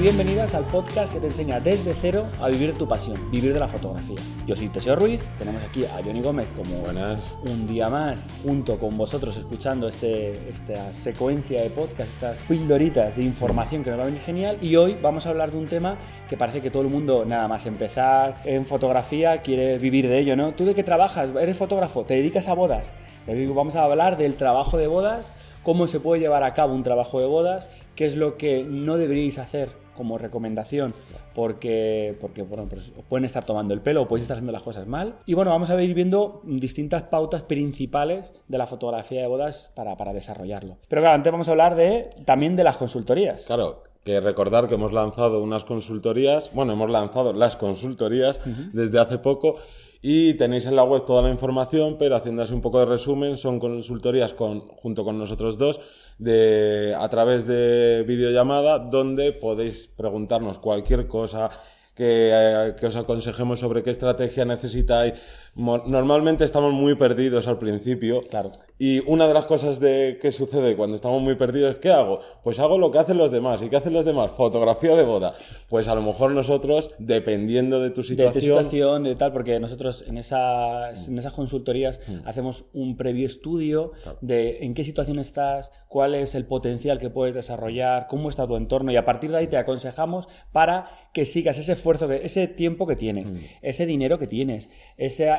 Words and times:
bienvenidas 0.00 0.54
al 0.54 0.64
podcast 0.64 1.12
que 1.12 1.20
te 1.20 1.26
enseña 1.26 1.60
desde 1.60 1.92
cero 1.92 2.24
a 2.40 2.48
vivir 2.48 2.72
tu 2.72 2.88
pasión, 2.88 3.18
vivir 3.30 3.52
de 3.52 3.60
la 3.60 3.68
fotografía. 3.68 4.16
Yo 4.46 4.56
soy 4.56 4.68
Teseo 4.68 4.96
Ruiz, 4.96 5.28
tenemos 5.38 5.62
aquí 5.62 5.84
a 5.84 6.02
Johnny 6.02 6.22
Gómez 6.22 6.48
como 6.56 6.76
Buenas. 6.76 7.38
un 7.44 7.66
día 7.66 7.90
más 7.90 8.32
junto 8.42 8.78
con 8.78 8.96
vosotros 8.96 9.36
escuchando 9.36 9.88
este, 9.88 10.48
esta 10.48 10.94
secuencia 10.94 11.62
de 11.62 11.68
podcast, 11.68 12.10
estas 12.10 12.40
pildoritas 12.40 13.16
de 13.16 13.24
información 13.24 13.84
que 13.84 13.90
nos 13.90 13.98
va 13.98 14.04
a 14.04 14.06
venir 14.06 14.22
genial 14.22 14.56
y 14.62 14.74
hoy 14.76 14.96
vamos 15.02 15.26
a 15.26 15.30
hablar 15.30 15.50
de 15.50 15.58
un 15.58 15.66
tema 15.66 15.98
que 16.30 16.38
parece 16.38 16.62
que 16.62 16.70
todo 16.70 16.82
el 16.82 16.88
mundo 16.88 17.26
nada 17.26 17.46
más 17.46 17.66
empezar 17.66 18.40
en 18.46 18.64
fotografía 18.64 19.42
quiere 19.42 19.78
vivir 19.78 20.08
de 20.08 20.18
ello, 20.18 20.34
¿no? 20.34 20.54
¿Tú 20.54 20.64
de 20.64 20.74
qué 20.74 20.82
trabajas? 20.82 21.28
¿Eres 21.38 21.58
fotógrafo? 21.58 22.04
¿Te 22.04 22.14
dedicas 22.14 22.48
a 22.48 22.54
bodas? 22.54 22.94
Vamos 23.26 23.76
a 23.76 23.84
hablar 23.84 24.16
del 24.16 24.36
trabajo 24.36 24.78
de 24.78 24.86
bodas 24.86 25.34
cómo 25.62 25.86
se 25.86 26.00
puede 26.00 26.20
llevar 26.20 26.42
a 26.42 26.54
cabo 26.54 26.74
un 26.74 26.82
trabajo 26.82 27.20
de 27.20 27.26
bodas, 27.26 27.68
qué 27.94 28.06
es 28.06 28.16
lo 28.16 28.36
que 28.36 28.64
no 28.64 28.96
deberíais 28.96 29.38
hacer 29.38 29.68
como 30.00 30.16
recomendación 30.16 30.94
porque, 31.34 32.16
porque 32.18 32.40
bueno, 32.40 32.66
pues 32.70 32.90
pueden 33.06 33.26
estar 33.26 33.44
tomando 33.44 33.74
el 33.74 33.82
pelo 33.82 34.00
o 34.00 34.08
podéis 34.08 34.22
estar 34.22 34.38
haciendo 34.38 34.50
las 34.50 34.62
cosas 34.62 34.86
mal. 34.86 35.16
Y 35.26 35.34
bueno, 35.34 35.50
vamos 35.50 35.68
a 35.68 35.82
ir 35.82 35.92
viendo 35.92 36.40
distintas 36.42 37.02
pautas 37.02 37.42
principales 37.42 38.32
de 38.48 38.56
la 38.56 38.66
fotografía 38.66 39.20
de 39.20 39.26
bodas 39.26 39.70
para, 39.74 39.98
para 39.98 40.14
desarrollarlo. 40.14 40.78
Pero 40.88 41.02
claro, 41.02 41.16
antes 41.16 41.30
vamos 41.30 41.48
a 41.48 41.50
hablar 41.50 41.74
de, 41.74 42.08
también 42.24 42.56
de 42.56 42.64
las 42.64 42.78
consultorías. 42.78 43.44
Claro, 43.44 43.82
que 44.04 44.20
recordar 44.20 44.68
que 44.68 44.76
hemos 44.76 44.94
lanzado 44.94 45.42
unas 45.42 45.64
consultorías, 45.64 46.50
bueno, 46.54 46.72
hemos 46.72 46.88
lanzado 46.88 47.34
las 47.34 47.56
consultorías 47.56 48.40
desde 48.72 48.98
hace 48.98 49.18
poco 49.18 49.58
y 50.02 50.34
tenéis 50.34 50.66
en 50.66 50.76
la 50.76 50.84
web 50.84 51.04
toda 51.04 51.22
la 51.22 51.30
información, 51.30 51.96
pero 51.98 52.16
haciendo 52.16 52.42
así 52.42 52.54
un 52.54 52.60
poco 52.60 52.80
de 52.80 52.86
resumen, 52.86 53.36
son 53.36 53.58
consultorías 53.58 54.32
con, 54.32 54.60
junto 54.60 55.04
con 55.04 55.18
nosotros 55.18 55.58
dos 55.58 55.80
de, 56.18 56.94
a 56.98 57.08
través 57.08 57.46
de 57.46 58.04
videollamada 58.06 58.78
donde 58.78 59.32
podéis 59.32 59.86
preguntarnos 59.86 60.58
cualquier 60.58 61.06
cosa, 61.06 61.50
que, 61.94 62.30
eh, 62.32 62.74
que, 62.78 62.86
os 62.86 62.96
aconsejemos 62.96 63.60
sobre 63.60 63.82
qué 63.82 63.90
estrategia 63.90 64.44
necesitáis. 64.44 65.14
Normalmente 65.54 66.44
estamos 66.44 66.72
muy 66.72 66.94
perdidos 66.94 67.48
al 67.48 67.58
principio. 67.58 68.20
Claro. 68.20 68.52
Y 68.78 69.00
una 69.10 69.26
de 69.26 69.34
las 69.34 69.46
cosas 69.46 69.78
de 69.78 70.18
que 70.22 70.30
sucede 70.30 70.76
cuando 70.76 70.96
estamos 70.96 71.20
muy 71.20 71.34
perdidos, 71.34 71.78
¿qué 71.78 71.90
hago? 71.90 72.20
Pues 72.42 72.58
hago 72.58 72.78
lo 72.78 72.90
que 72.90 72.98
hacen 72.98 73.18
los 73.18 73.30
demás. 73.30 73.60
¿Y 73.60 73.68
qué 73.68 73.76
hacen 73.76 73.92
los 73.92 74.04
demás? 74.04 74.30
Fotografía 74.30 74.96
de 74.96 75.04
boda. 75.04 75.34
Pues 75.68 75.88
a 75.88 75.94
lo 75.94 76.02
mejor 76.02 76.30
nosotros, 76.30 76.90
dependiendo 76.98 77.80
de 77.80 77.90
tu 77.90 78.02
situación. 78.02 78.32
De 78.32 78.40
tu 78.40 78.46
situación, 78.46 79.04
de 79.04 79.16
tal, 79.16 79.32
porque 79.32 79.60
nosotros 79.60 80.04
en 80.06 80.16
esas, 80.18 81.08
en 81.08 81.18
esas 81.18 81.32
consultorías 81.32 82.00
mm. 82.06 82.26
hacemos 82.26 82.64
un 82.72 82.96
previo 82.96 83.26
estudio 83.26 83.92
claro. 84.02 84.18
de 84.22 84.58
en 84.62 84.74
qué 84.74 84.84
situación 84.84 85.18
estás, 85.18 85.72
cuál 85.88 86.14
es 86.14 86.34
el 86.34 86.46
potencial 86.46 86.98
que 86.98 87.10
puedes 87.10 87.34
desarrollar, 87.34 88.06
cómo 88.08 88.30
está 88.30 88.46
tu 88.46 88.56
entorno 88.56 88.92
y 88.92 88.96
a 88.96 89.04
partir 89.04 89.30
de 89.30 89.38
ahí 89.38 89.46
te 89.46 89.56
aconsejamos 89.56 90.28
para 90.52 90.88
que 91.12 91.24
sigas 91.24 91.58
ese 91.58 91.72
esfuerzo, 91.72 92.10
ese 92.10 92.46
tiempo 92.48 92.86
que 92.86 92.96
tienes, 92.96 93.32
mm. 93.32 93.38
ese 93.62 93.86
dinero 93.86 94.18
que 94.18 94.26
tienes, 94.26 94.70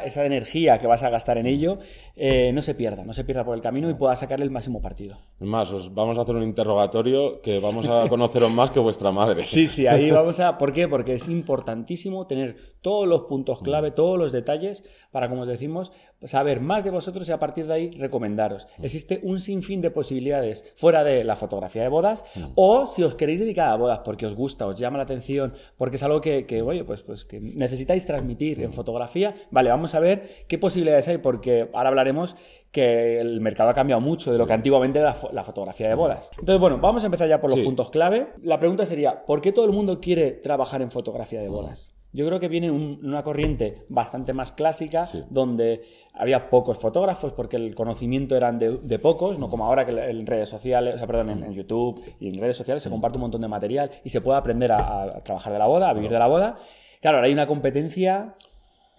esa, 0.04 0.22
esa, 0.22 0.26
energía 0.26 0.78
que 0.80 0.88
vas 0.88 1.04
a 1.04 1.10
gastar 1.10 1.38
en 1.38 1.48
ello, 1.48 1.78
eh, 2.16 2.52
no 2.54 2.62
se 2.62 2.76
pierda, 2.76 3.04
no 3.04 3.14
se 3.14 3.24
pierda 3.24 3.44
por 3.44 3.56
el 3.56 3.62
camino 3.62 3.90
y 3.90 3.94
pueda 3.94 4.16
sacarle 4.16 4.46
el 4.46 4.52
máximo 4.52 4.82
partido. 4.82 5.18
Es 5.40 5.48
más, 5.48 5.72
os 5.72 5.94
vamos 5.94 6.18
a 6.18 6.22
hacer 6.22 6.36
un 6.36 6.44
interrogatorio 6.44 7.42
que 7.42 7.60
vamos 7.60 7.88
a 7.88 8.08
conoceros 8.08 8.52
más 8.52 8.72
que 8.72 8.80
vuestra 8.80 9.12
madre. 9.12 9.44
Sí, 9.44 9.68
sí, 9.68 9.88
ahí 9.88 10.12
vamos 10.12 10.40
a... 10.40 10.58
¿Por 10.58 10.74
qué? 10.74 10.88
Porque 10.88 11.14
es 11.14 11.28
importantísimo 11.28 12.28
tener 12.28 12.56
todos 12.82 13.08
los 13.08 13.22
puntos 13.22 13.62
clave, 13.62 13.92
todos 13.92 14.18
los 14.18 14.32
detalles 14.32 14.84
para, 15.12 15.30
como 15.30 15.42
os 15.42 15.48
decimos, 15.48 15.92
saber 16.24 16.62
más 16.62 16.84
de 16.84 16.92
vosotros 16.92 17.28
y 17.30 17.32
a 17.32 17.40
partir 17.40 17.68
de 17.68 17.74
ahí 17.74 17.92
recomendaros. 17.92 18.68
Existe 18.82 19.20
un 19.24 19.40
sinfín 19.40 19.82
de 19.82 19.92
posibilidades 19.92 20.74
fuera 20.76 21.04
de 21.04 21.24
la 21.24 21.36
fotografía 21.36 21.82
de 21.82 21.90
bodas 21.90 22.26
o 22.56 22.88
si 22.88 23.04
os 23.04 23.16
queréis 23.16 23.40
dedicar 23.40 23.70
a 23.70 23.76
bodas 23.76 24.00
porque 24.00 24.26
os 24.26 24.36
gusta, 24.36 24.68
os 24.68 24.76
llama 24.76 24.98
la 24.98 25.04
atención, 25.04 25.54
porque 25.78 25.96
es 25.96 26.04
algo 26.04 26.22
que, 26.22 26.46
que 26.46 26.62
oye, 26.62 26.84
pues, 26.84 27.02
pues 27.04 27.26
que 27.26 27.40
necesitáis 27.40 28.06
transmitir 28.06 28.62
en 28.62 28.74
fotografía, 28.74 29.36
vale, 29.52 29.70
vamos 29.70 29.91
a 29.96 30.00
ver 30.00 30.28
qué 30.48 30.58
posibilidades 30.58 31.08
hay, 31.08 31.18
porque 31.18 31.70
ahora 31.74 31.90
hablaremos 31.90 32.36
que 32.72 33.20
el 33.20 33.42
mercado 33.42 33.70
ha 33.70 33.74
cambiado 33.74 34.02
mucho 34.02 34.32
de 34.32 34.38
lo 34.38 34.48
que 34.48 34.54
antiguamente 34.54 35.00
era 35.00 35.14
la, 35.14 35.32
la, 35.34 35.44
fotografía 35.44 35.88
de 35.88 35.96
bodas. 35.96 36.32
Entonces, 36.40 36.60
bueno, 36.60 36.80
vamos 36.80 37.04
a 37.04 37.08
empezar 37.08 37.28
ya 37.28 37.42
por 37.42 37.50
los 37.50 37.60
puntos 37.60 37.90
clave. 37.90 38.30
La 38.42 38.60
pregunta 38.60 38.86
sería, 38.86 39.26
¿por 39.26 39.42
qué 39.42 39.52
todo 39.52 39.66
el 39.66 39.72
mundo 39.72 40.00
quiere 40.00 40.32
trabajar 40.32 40.82
en 40.82 40.92
fotografía 40.92 41.42
de 41.42 41.50
bodas? 41.50 41.94
Yo 42.14 42.26
creo 42.28 42.40
que 42.40 42.50
viene 42.50 42.70
un, 42.70 43.00
una 43.04 43.24
corriente 43.24 43.86
bastante 43.88 44.34
más 44.34 44.52
clásica, 44.52 45.06
sí. 45.06 45.24
donde 45.30 45.82
había 46.14 46.50
pocos 46.50 46.78
fotógrafos 46.78 47.32
porque 47.32 47.56
el 47.56 47.74
conocimiento 47.74 48.36
eran 48.36 48.60
de, 48.60 48.78
de, 48.78 49.00
pocos, 49.00 49.40
no 49.40 49.50
como 49.50 49.66
ahora 49.66 49.86
que 49.86 49.92
en 49.92 50.26
redes 50.26 50.50
sociales, 50.50 50.96
o 50.96 50.98
sea, 50.98 51.08
perdón, 51.08 51.30
en, 51.30 51.44
en, 51.44 51.54
YouTube 51.54 52.02
y 52.20 52.28
en 52.28 52.42
redes 52.42 52.58
sociales 52.58 52.84
se 52.84 52.90
comparte 52.90 53.18
un 53.18 53.22
montón 53.22 53.40
de 53.40 53.48
material 53.48 53.90
y 54.04 54.10
se 54.10 54.20
puede 54.20 54.38
aprender 54.38 54.74
a, 54.74 55.04
a 55.04 55.20
trabajar 55.22 55.54
de 55.54 55.60
la 55.60 55.68
boda, 55.68 55.90
a 55.90 55.94
vivir 55.94 56.12
de 56.12 56.20
la 56.20 56.28
boda. 56.28 56.58
Claro, 57.00 57.18
ahora 57.18 57.28
hay 57.28 57.34
una 57.34 57.48
competencia 57.48 58.36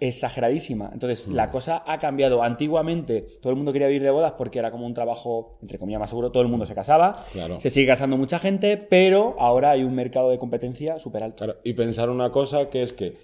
exageradísima. 0.09 0.91
Entonces, 0.93 1.29
mm. 1.29 1.35
la 1.35 1.51
cosa 1.51 1.85
ha 1.87 1.99
cambiado. 1.99 2.43
Antiguamente, 2.43 3.27
todo 3.41 3.51
el 3.51 3.57
mundo 3.57 3.73
quería 3.73 3.87
vivir 3.87 4.03
de 4.03 4.11
bodas 4.11 4.33
porque 4.33 4.59
era 4.59 4.71
como 4.71 4.87
un 4.87 4.95
trabajo, 4.95 5.53
entre 5.63 5.79
comillas, 5.79 6.01
más 6.01 6.11
seguro. 6.11 6.33
Todo 6.33 6.43
el 6.43 6.49
mundo 6.49 6.67
se 6.67 6.75
casaba. 6.75 7.13
Claro. 7.33 7.61
Se 7.61 7.71
sigue 7.71 7.87
casando 7.87 8.17
mucha 8.17 8.39
gente, 8.39 8.77
pero 8.77 9.37
ahora 9.39 9.71
hay 9.71 9.85
un 9.85 9.95
mercado 9.95 10.31
de 10.31 10.39
competencia 10.39 10.99
súper 10.99 11.23
alto. 11.23 11.45
Claro. 11.45 11.61
Y 11.65 11.75
pensar 11.75 12.11
una 12.11 12.31
cosa 12.31 12.69
que 12.69 12.83
es 12.83 12.93
que 12.93 13.17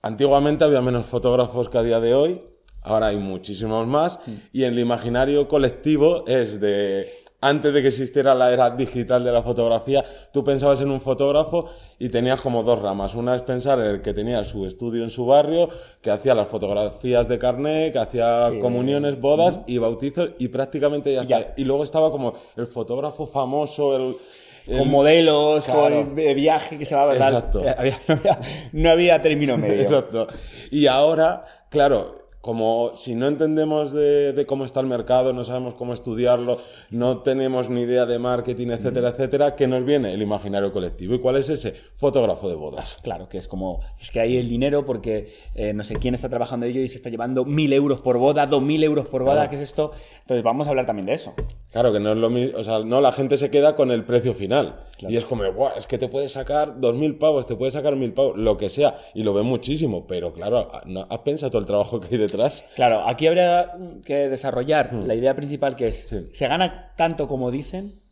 antiguamente 0.00 0.64
había 0.64 0.80
menos 0.80 1.06
fotógrafos 1.06 1.68
que 1.68 1.78
a 1.78 1.82
día 1.82 2.00
de 2.00 2.14
hoy. 2.14 2.42
Ahora 2.84 3.08
hay 3.08 3.16
muchísimos 3.16 3.86
más. 3.86 4.18
Mm. 4.26 4.32
Y 4.52 4.64
en 4.64 4.72
el 4.72 4.80
imaginario 4.80 5.46
colectivo 5.46 6.24
es 6.26 6.60
de 6.60 7.06
antes 7.42 7.74
de 7.74 7.82
que 7.82 7.88
existiera 7.88 8.34
la 8.34 8.52
era 8.52 8.70
digital 8.70 9.24
de 9.24 9.32
la 9.32 9.42
fotografía, 9.42 10.04
tú 10.32 10.44
pensabas 10.44 10.80
en 10.80 10.90
un 10.90 11.00
fotógrafo 11.00 11.66
y 11.98 12.08
tenías 12.08 12.40
como 12.40 12.62
dos 12.62 12.80
ramas. 12.80 13.14
Una 13.16 13.34
es 13.34 13.42
pensar 13.42 13.80
en 13.80 13.86
el 13.86 14.00
que 14.00 14.14
tenía 14.14 14.42
su 14.44 14.64
estudio 14.64 15.02
en 15.02 15.10
su 15.10 15.26
barrio, 15.26 15.68
que 16.00 16.10
hacía 16.10 16.34
las 16.36 16.48
fotografías 16.48 17.28
de 17.28 17.38
carnet, 17.38 17.92
que 17.92 17.98
hacía 17.98 18.48
sí. 18.48 18.58
comuniones, 18.60 19.20
bodas 19.20 19.60
y 19.66 19.78
bautizos 19.78 20.30
y 20.38 20.48
prácticamente 20.48 21.12
ya, 21.12 21.24
ya 21.24 21.40
está. 21.40 21.54
Y 21.56 21.64
luego 21.64 21.82
estaba 21.82 22.12
como 22.12 22.32
el 22.56 22.66
fotógrafo 22.66 23.26
famoso, 23.26 23.96
el... 23.96 24.16
El, 24.64 24.78
con 24.78 24.90
modelos, 24.90 25.64
claro. 25.64 26.04
con 26.04 26.14
viaje 26.14 26.78
que 26.78 26.86
se 26.86 26.94
va 26.94 27.02
a 27.02 27.06
ver. 27.06 27.16
Exacto. 27.16 27.64
Había, 27.76 27.98
no, 28.06 28.14
había, 28.14 28.40
no 28.70 28.90
había 28.90 29.20
término 29.20 29.56
medio. 29.56 29.82
Exacto. 29.82 30.28
Y 30.70 30.86
ahora, 30.86 31.44
claro, 31.68 32.21
como 32.42 32.90
si 32.94 33.14
no 33.14 33.28
entendemos 33.28 33.92
de, 33.92 34.32
de, 34.32 34.46
cómo 34.46 34.64
está 34.64 34.80
el 34.80 34.86
mercado, 34.86 35.32
no 35.32 35.44
sabemos 35.44 35.74
cómo 35.74 35.94
estudiarlo, 35.94 36.58
no 36.90 37.18
tenemos 37.18 37.70
ni 37.70 37.82
idea 37.82 38.04
de 38.04 38.18
marketing, 38.18 38.68
etcétera, 38.68 39.10
etcétera, 39.10 39.54
¿qué 39.54 39.68
nos 39.68 39.84
viene? 39.84 40.12
El 40.12 40.22
imaginario 40.22 40.72
colectivo. 40.72 41.14
¿Y 41.14 41.20
cuál 41.20 41.36
es 41.36 41.48
ese? 41.48 41.72
Fotógrafo 41.94 42.48
de 42.48 42.56
bodas. 42.56 42.98
Claro, 43.02 43.28
que 43.28 43.38
es 43.38 43.46
como, 43.46 43.80
es 44.00 44.10
que 44.10 44.18
hay 44.18 44.36
el 44.36 44.48
dinero 44.48 44.84
porque 44.84 45.32
eh, 45.54 45.72
no 45.72 45.84
sé 45.84 45.94
quién 45.94 46.14
está 46.14 46.28
trabajando 46.28 46.66
ello 46.66 46.80
y 46.80 46.88
se 46.88 46.96
está 46.96 47.10
llevando 47.10 47.44
mil 47.44 47.72
euros 47.72 48.02
por 48.02 48.18
boda, 48.18 48.44
dos 48.46 48.60
mil 48.60 48.82
euros 48.82 49.06
por 49.06 49.22
boda, 49.22 49.34
claro. 49.34 49.50
¿qué 49.50 49.56
es 49.56 49.62
esto? 49.62 49.92
Entonces 50.22 50.42
vamos 50.42 50.66
a 50.66 50.70
hablar 50.70 50.84
también 50.84 51.06
de 51.06 51.12
eso. 51.14 51.34
Claro, 51.72 51.90
que 51.90 52.00
no 52.00 52.12
es 52.12 52.18
lo 52.18 52.28
mismo, 52.28 52.58
o 52.58 52.64
sea, 52.64 52.80
no, 52.80 53.00
la 53.00 53.12
gente 53.12 53.38
se 53.38 53.50
queda 53.50 53.74
con 53.74 53.90
el 53.90 54.04
precio 54.04 54.34
final. 54.34 54.84
Claro. 54.98 55.14
Y 55.14 55.16
es 55.16 55.24
como, 55.24 55.50
Buah, 55.50 55.72
es 55.76 55.86
que 55.86 55.96
te 55.96 56.08
puedes 56.08 56.32
sacar 56.32 56.78
dos 56.80 56.94
mil 56.94 57.16
pavos, 57.16 57.46
te 57.46 57.56
puedes 57.56 57.72
sacar 57.72 57.96
mil 57.96 58.12
pavos, 58.12 58.36
lo 58.36 58.58
que 58.58 58.68
sea, 58.68 58.94
y 59.14 59.22
lo 59.22 59.32
ven 59.32 59.46
muchísimo, 59.46 60.06
pero 60.06 60.34
claro, 60.34 60.70
¿no 60.84 61.06
¿has 61.08 61.18
pensado 61.20 61.50
todo 61.50 61.60
el 61.60 61.66
trabajo 61.66 61.98
que 61.98 62.08
hay 62.12 62.18
detrás? 62.18 62.68
Claro, 62.74 63.08
aquí 63.08 63.26
habría 63.26 63.72
que 64.04 64.28
desarrollar 64.28 64.92
hmm. 64.92 65.06
la 65.06 65.14
idea 65.14 65.34
principal 65.34 65.74
que 65.74 65.86
es, 65.86 66.08
sí. 66.08 66.28
¿se 66.32 66.46
gana 66.46 66.92
tanto 66.96 67.26
como 67.26 67.50
dicen? 67.50 68.02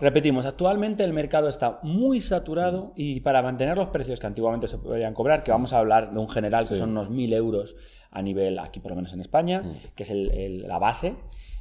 Repetimos, 0.00 0.46
actualmente 0.46 1.02
el 1.02 1.12
mercado 1.12 1.48
está 1.48 1.80
muy 1.82 2.20
saturado 2.20 2.92
y 2.94 3.20
para 3.20 3.42
mantener 3.42 3.76
los 3.76 3.88
precios 3.88 4.20
que 4.20 4.26
antiguamente 4.26 4.68
se 4.68 4.78
podían 4.78 5.12
cobrar, 5.12 5.42
que 5.42 5.50
vamos 5.50 5.72
a 5.72 5.78
hablar 5.78 6.12
de 6.12 6.18
un 6.18 6.28
general 6.28 6.68
que 6.68 6.74
sí. 6.74 6.80
son 6.80 6.90
unos 6.90 7.10
mil 7.10 7.32
euros 7.32 7.76
a 8.10 8.22
nivel, 8.22 8.58
aquí 8.60 8.78
por 8.78 8.92
lo 8.92 8.96
menos 8.96 9.12
en 9.12 9.20
España, 9.20 9.62
mm. 9.62 9.94
que 9.96 10.04
es 10.04 10.10
el, 10.10 10.30
el, 10.30 10.68
la 10.68 10.78
base, 10.78 11.16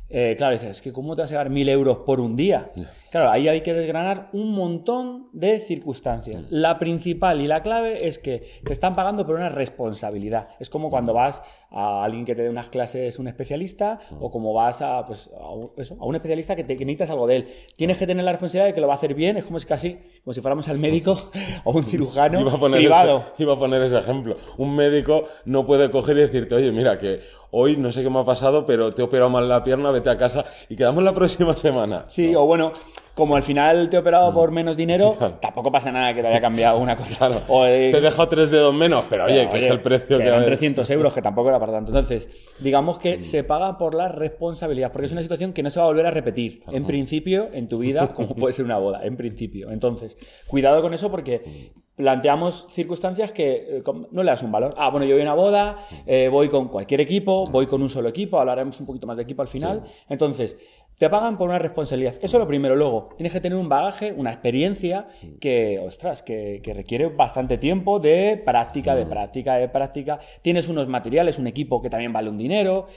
eh, 0.09 0.35
claro, 0.37 0.53
dices, 0.53 0.69
es 0.69 0.81
que 0.81 0.91
¿cómo 0.93 1.15
te 1.15 1.23
vas 1.23 1.31
a 1.31 1.33
llevar 1.33 1.49
mil 1.49 1.67
euros 1.67 1.97
por 2.05 2.19
un 2.19 2.35
día? 2.35 2.71
Yeah. 2.75 2.91
Claro, 3.09 3.31
ahí 3.31 3.47
hay 3.47 3.61
que 3.61 3.73
desgranar 3.73 4.29
un 4.33 4.53
montón 4.53 5.29
de 5.33 5.59
circunstancias. 5.59 6.43
La 6.49 6.77
principal 6.77 7.41
y 7.41 7.47
la 7.47 7.63
clave 7.63 8.07
es 8.07 8.19
que 8.19 8.47
te 8.63 8.73
están 8.73 8.95
pagando 8.95 9.25
por 9.25 9.35
una 9.35 9.49
responsabilidad. 9.49 10.49
Es 10.59 10.69
como 10.69 10.89
cuando 10.89 11.13
vas 11.13 11.41
a 11.75 12.05
alguien 12.05 12.23
que 12.23 12.33
te 12.35 12.41
dé 12.41 12.49
unas 12.49 12.69
clases, 12.69 13.19
un 13.19 13.27
especialista, 13.27 13.99
mm. 14.09 14.23
o 14.23 14.31
como 14.31 14.53
vas 14.53 14.81
a, 14.81 15.05
pues, 15.05 15.29
a, 15.37 15.49
un, 15.49 15.69
eso, 15.75 15.97
a 15.99 16.05
un 16.05 16.15
especialista 16.15 16.55
que, 16.55 16.63
te, 16.63 16.77
que, 16.77 16.85
necesitas 16.85 17.09
algo 17.09 17.27
de 17.27 17.35
él. 17.35 17.47
Tienes 17.75 17.97
que 17.97 18.07
tener 18.07 18.23
la 18.23 18.31
responsabilidad 18.31 18.67
de 18.67 18.73
que 18.73 18.79
lo 18.79 18.87
va 18.87 18.93
a 18.93 18.95
hacer 18.95 19.13
bien. 19.13 19.35
Es 19.35 19.43
como 19.43 19.59
si 19.59 19.67
casi, 19.67 19.99
como 20.23 20.33
si 20.33 20.39
fuéramos 20.39 20.69
al 20.69 20.77
médico 20.77 21.17
o 21.65 21.71
un 21.73 21.83
cirujano 21.83 22.39
iba 22.39 22.53
a 22.53 22.57
poner 22.57 22.79
privado. 22.79 23.17
Ese, 23.17 23.27
iba 23.43 23.53
a 23.53 23.59
poner 23.59 23.81
ese 23.81 23.97
ejemplo. 23.97 24.37
Un 24.57 24.73
médico 24.73 25.25
no 25.43 25.65
puede 25.65 25.91
coger 25.91 26.17
y 26.17 26.21
decirte, 26.21 26.55
oye, 26.55 26.71
mira, 26.71 26.97
que 26.97 27.19
hoy 27.51 27.75
no 27.75 27.91
sé 27.91 28.03
qué 28.03 28.09
me 28.09 28.19
ha 28.19 28.25
pasado, 28.25 28.65
pero 28.65 28.93
te 28.93 29.01
he 29.01 29.05
operado 29.05 29.29
mal 29.29 29.49
la 29.49 29.61
pierna, 29.61 29.91
vete 29.91 30.09
a 30.09 30.15
casa 30.15 30.45
y 30.69 30.77
quedamos 30.77 31.03
la 31.03 31.13
próxima 31.13 31.57
semana. 31.57 32.05
Sí, 32.07 32.31
no. 32.31 32.43
o 32.43 32.45
bueno, 32.45 32.71
como 33.15 33.37
al 33.37 33.43
final 33.43 33.89
te 33.89 33.95
he 33.95 33.99
operado 33.99 34.33
por 34.33 34.51
menos 34.51 34.75
dinero, 34.77 35.17
tampoco 35.41 35.71
pasa 35.71 35.91
nada 35.91 36.13
que 36.13 36.21
te 36.21 36.27
haya 36.27 36.41
cambiado 36.41 36.77
una 36.77 36.95
cosa. 36.95 37.27
Claro. 37.27 37.41
O, 37.47 37.65
eh, 37.65 37.89
Te 37.91 38.01
dejo 38.01 38.27
tres 38.27 38.51
dedos 38.51 38.73
menos, 38.73 39.05
pero 39.09 39.25
oye, 39.25 39.47
que 39.49 39.65
es 39.65 39.71
el 39.71 39.81
precio 39.81 40.19
que, 40.19 40.27
eran 40.27 40.41
hay. 40.41 40.45
300 40.45 40.87
euros, 40.91 41.13
que 41.13 41.21
tampoco 41.21 41.49
era 41.49 41.59
para 41.59 41.71
tanto. 41.71 41.91
Entonces, 41.91 42.29
digamos 42.59 42.99
que 42.99 43.21
se 43.21 43.43
paga 43.43 43.77
por 43.77 43.95
la 43.95 44.09
responsabilidad, 44.09 44.91
porque 44.91 45.05
es 45.05 45.13
una 45.13 45.21
situación 45.21 45.53
que 45.53 45.63
no 45.63 45.69
se 45.69 45.79
va 45.79 45.85
a 45.85 45.87
volver 45.87 46.05
a 46.05 46.11
repetir. 46.11 46.61
En 46.71 46.85
principio, 46.85 47.47
en 47.53 47.69
tu 47.69 47.79
vida, 47.79 48.11
como 48.13 48.35
puede 48.35 48.53
ser 48.53 48.65
una 48.65 48.77
boda, 48.77 49.05
en 49.05 49.15
principio. 49.15 49.71
Entonces, 49.71 50.17
cuidado 50.47 50.81
con 50.81 50.93
eso 50.93 51.09
porque 51.09 51.41
planteamos 51.95 52.67
circunstancias 52.69 53.31
que 53.31 53.53
eh, 53.77 53.83
no 54.11 54.23
le 54.23 54.31
das 54.31 54.43
un 54.43 54.51
valor. 54.51 54.73
Ah, 54.77 54.89
bueno, 54.89 55.05
yo 55.05 55.15
voy 55.15 55.21
a 55.21 55.25
una 55.25 55.33
boda, 55.33 55.77
eh, 56.05 56.27
voy 56.29 56.49
con 56.49 56.67
cualquier 56.67 57.01
equipo, 57.01 57.45
voy 57.45 57.67
con 57.67 57.81
un 57.81 57.89
solo 57.89 58.09
equipo, 58.09 58.39
hablaremos 58.39 58.79
un 58.79 58.85
poquito 58.85 59.07
más 59.07 59.17
de 59.17 59.23
equipo 59.23 59.41
al 59.41 59.47
final. 59.47 59.83
Entonces, 60.09 60.57
te 60.97 61.09
pagan 61.09 61.37
por 61.37 61.49
una 61.49 61.59
responsabilidad. 61.59 62.13
Eso 62.21 62.37
es 62.37 62.41
lo 62.41 62.47
primero. 62.47 62.75
Luego, 62.75 63.09
tienes 63.17 63.33
que 63.33 63.41
tener 63.41 63.57
un 63.57 63.69
bagaje, 63.69 64.13
una 64.13 64.31
experiencia 64.31 65.07
que, 65.39 65.79
ostras, 65.79 66.21
que, 66.21 66.61
que 66.63 66.73
requiere 66.73 67.07
bastante 67.07 67.57
tiempo 67.57 67.99
de 67.99 68.41
práctica, 68.45 68.95
de 68.95 69.05
práctica, 69.05 69.55
de 69.55 69.69
práctica. 69.69 70.19
Tienes 70.41 70.67
unos 70.67 70.87
materiales, 70.87 71.39
un 71.39 71.47
equipo 71.47 71.81
que 71.81 71.89
también 71.89 72.13
vale 72.13 72.29
un 72.29 72.37
dinero. 72.37 72.87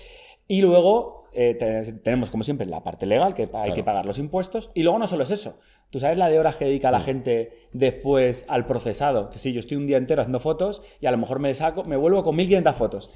Y 0.46 0.62
luego 0.62 1.17
eh, 1.40 1.54
te- 1.54 1.92
tenemos, 1.92 2.30
como 2.30 2.42
siempre, 2.42 2.66
la 2.66 2.82
parte 2.82 3.06
legal, 3.06 3.32
que 3.34 3.48
hay 3.54 3.72
que 3.74 3.84
pagar 3.84 4.04
los 4.06 4.18
impuestos. 4.18 4.70
Y 4.74 4.82
luego 4.82 4.98
no 4.98 5.06
solo 5.06 5.22
es 5.22 5.30
eso. 5.30 5.58
Tú 5.90 6.00
sabes 6.00 6.18
la 6.18 6.28
de 6.28 6.38
horas 6.38 6.56
que 6.56 6.64
dedica 6.64 6.90
la 6.90 6.98
gente 7.00 7.52
después 7.72 8.44
al 8.48 8.66
procesado. 8.66 9.30
Que 9.30 9.38
sí, 9.38 9.52
yo 9.52 9.60
estoy 9.60 9.76
un 9.76 9.86
día 9.86 9.96
entero 9.98 10.20
haciendo 10.20 10.40
fotos 10.40 10.82
y 11.00 11.06
a 11.06 11.10
lo 11.12 11.16
mejor 11.18 11.38
me 11.38 11.54
saco, 11.54 11.84
me 11.84 11.96
vuelvo 11.96 12.22
con 12.24 12.34
1500 12.36 12.74
fotos. 12.76 13.10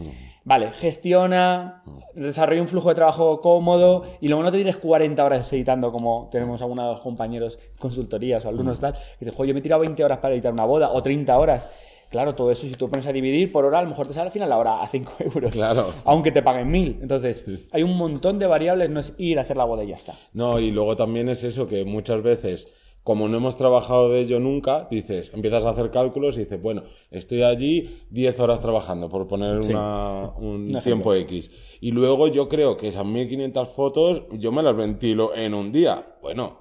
Vale, 0.44 0.70
gestiona, 0.70 1.82
desarrolla 2.14 2.62
un 2.62 2.68
flujo 2.68 2.88
de 2.90 2.94
trabajo 2.94 3.40
cómodo 3.40 4.02
y 4.20 4.28
luego 4.28 4.42
no 4.42 4.50
te 4.50 4.56
tienes 4.58 4.76
40 4.78 5.24
horas 5.24 5.52
editando 5.52 5.92
como 5.92 6.28
tenemos 6.30 6.62
algunos 6.62 7.00
compañeros 7.00 7.58
consultorías 7.78 8.44
o 8.44 8.48
alumnos 8.48 8.80
tal. 8.80 8.94
Que 9.18 9.30
"Jo, 9.30 9.44
yo 9.44 9.52
me 9.52 9.60
he 9.60 9.62
tirado 9.62 9.80
20 9.80 10.02
horas 10.04 10.18
para 10.18 10.32
editar 10.34 10.52
una 10.52 10.64
boda 10.64 10.90
o 10.92 11.02
30 11.02 11.36
horas. 11.38 11.68
Claro, 12.12 12.34
todo 12.36 12.52
eso, 12.52 12.66
si 12.68 12.74
tú 12.74 12.88
pones 12.88 13.06
a 13.08 13.12
dividir 13.12 13.50
por 13.50 13.64
hora, 13.64 13.80
a 13.80 13.82
lo 13.82 13.88
mejor 13.88 14.06
te 14.06 14.12
sale 14.12 14.26
al 14.26 14.32
final 14.32 14.48
la 14.48 14.58
hora 14.58 14.82
a 14.82 14.86
5 14.86 15.12
euros. 15.34 15.50
Claro. 15.52 15.92
Aunque 16.04 16.30
te 16.30 16.42
paguen 16.42 16.70
1000. 16.70 16.98
Entonces, 17.02 17.44
hay 17.72 17.82
un 17.82 17.96
montón 17.96 18.38
de 18.38 18.46
variables, 18.46 18.90
no 18.90 19.00
es 19.00 19.14
ir 19.18 19.38
a 19.38 19.42
hacer 19.42 19.56
la 19.56 19.64
boda 19.64 19.82
y 19.82 19.88
ya 19.88 19.96
está. 19.96 20.14
No, 20.32 20.60
y 20.60 20.70
luego 20.70 20.94
también 20.94 21.28
es 21.28 21.42
eso 21.42 21.66
que 21.66 21.84
muchas 21.84 22.22
veces, 22.22 22.68
como 23.02 23.28
no 23.28 23.38
hemos 23.38 23.56
trabajado 23.56 24.10
de 24.10 24.20
ello 24.20 24.38
nunca, 24.38 24.86
dices, 24.90 25.32
empiezas 25.34 25.64
a 25.64 25.70
hacer 25.70 25.90
cálculos 25.90 26.36
y 26.36 26.40
dices, 26.44 26.62
bueno, 26.62 26.84
estoy 27.10 27.42
allí 27.42 27.98
10 28.10 28.38
horas 28.38 28.60
trabajando, 28.60 29.08
por 29.08 29.26
poner 29.26 29.58
una- 29.58 30.32
un 30.36 30.66
ejemplo. 30.66 30.82
tiempo 30.82 31.14
X. 31.14 31.50
Y 31.80 31.90
luego 31.92 32.28
yo 32.28 32.48
creo 32.48 32.76
que 32.76 32.88
esas 32.88 33.04
1500 33.06 33.68
fotos 33.70 34.22
yo 34.32 34.52
me 34.52 34.62
las 34.62 34.76
ventilo 34.76 35.34
en 35.34 35.54
un 35.54 35.72
día. 35.72 36.14
Bueno. 36.22 36.60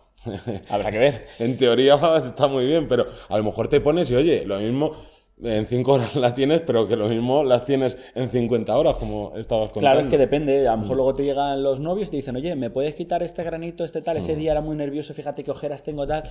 Habrá 0.70 0.92
que 0.92 0.98
ver. 1.00 1.28
En 1.40 1.58
teoría 1.58 1.96
está 2.18 2.48
muy 2.48 2.66
bien, 2.66 2.88
pero 2.88 3.06
a 3.30 3.38
lo 3.38 3.44
mejor 3.44 3.68
te 3.68 3.82
pones 3.82 4.10
y 4.12 4.16
oye, 4.16 4.46
lo 4.46 4.60
mismo 4.60 4.92
en 5.44 5.66
5 5.66 5.92
horas 5.94 6.16
la 6.16 6.34
tienes, 6.34 6.62
pero 6.62 6.88
que 6.88 6.96
lo 6.96 7.08
mismo 7.08 7.44
las 7.44 7.66
tienes 7.66 7.98
en 8.16 8.30
50 8.30 8.78
horas, 8.78 8.98
como 8.98 9.34
estabas 9.36 9.72
contando. 9.72 9.80
Claro, 9.96 10.00
es 10.02 10.08
que 10.12 10.18
depende. 10.18 10.68
A 10.68 10.72
lo 10.72 10.78
mejor 10.80 10.96
luego 10.98 11.14
te 11.14 11.24
llegan 11.24 11.62
los 11.64 11.80
novios 11.80 12.08
y 12.10 12.12
te 12.12 12.18
dicen, 12.18 12.36
oye, 12.36 12.56
¿me 12.56 12.70
puedes 12.70 12.96
quitar 12.96 13.24
este 13.24 13.44
granito, 13.44 13.84
este 13.84 14.02
tal? 14.02 14.18
Ese 14.18 14.36
día 14.36 14.52
era 14.52 14.62
muy 14.62 14.76
nervioso, 14.76 15.14
fíjate 15.14 15.44
qué 15.44 15.52
ojeras 15.52 15.84
tengo, 15.84 16.06
tal. 16.08 16.24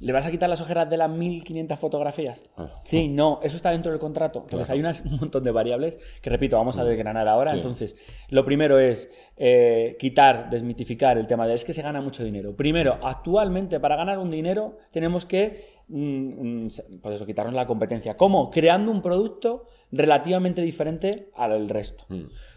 ¿Le 0.00 0.12
vas 0.12 0.26
a 0.26 0.30
quitar 0.30 0.48
las 0.48 0.60
ojeras 0.60 0.88
de 0.90 0.96
las 0.96 1.10
1500 1.10 1.78
fotografías? 1.78 2.44
Sí, 2.84 3.08
no, 3.08 3.40
eso 3.42 3.56
está 3.56 3.70
dentro 3.70 3.90
del 3.90 4.00
contrato. 4.00 4.40
Entonces 4.44 4.70
hay 4.70 4.80
unas- 4.80 5.00
un 5.04 5.16
montón 5.18 5.44
de 5.44 5.50
variables 5.50 5.98
que, 6.20 6.30
repito, 6.30 6.56
vamos 6.56 6.78
a 6.78 6.84
desgranar 6.84 7.26
ahora. 7.28 7.54
Entonces, 7.54 7.96
lo 8.30 8.44
primero 8.44 8.78
es 8.78 9.10
eh, 9.36 9.96
quitar, 9.98 10.50
desmitificar 10.50 11.16
el 11.16 11.26
tema 11.26 11.46
de 11.46 11.54
es 11.54 11.64
que 11.64 11.72
se 11.72 11.82
gana 11.82 12.00
mucho 12.00 12.22
dinero. 12.24 12.54
Primero, 12.54 12.98
actualmente 13.02 13.80
para 13.80 13.96
ganar 13.96 14.18
un 14.18 14.30
dinero 14.30 14.76
tenemos 14.90 15.24
que, 15.24 15.44
mm, 15.46 15.52
mm, 15.52 15.77
pues 15.88 17.14
eso, 17.14 17.26
quitarnos 17.26 17.54
la 17.54 17.66
competencia. 17.66 18.16
¿Cómo? 18.16 18.50
Creando 18.50 18.90
un 18.90 19.02
producto 19.02 19.66
relativamente 19.90 20.62
diferente 20.62 21.30
al 21.34 21.68
resto. 21.68 22.04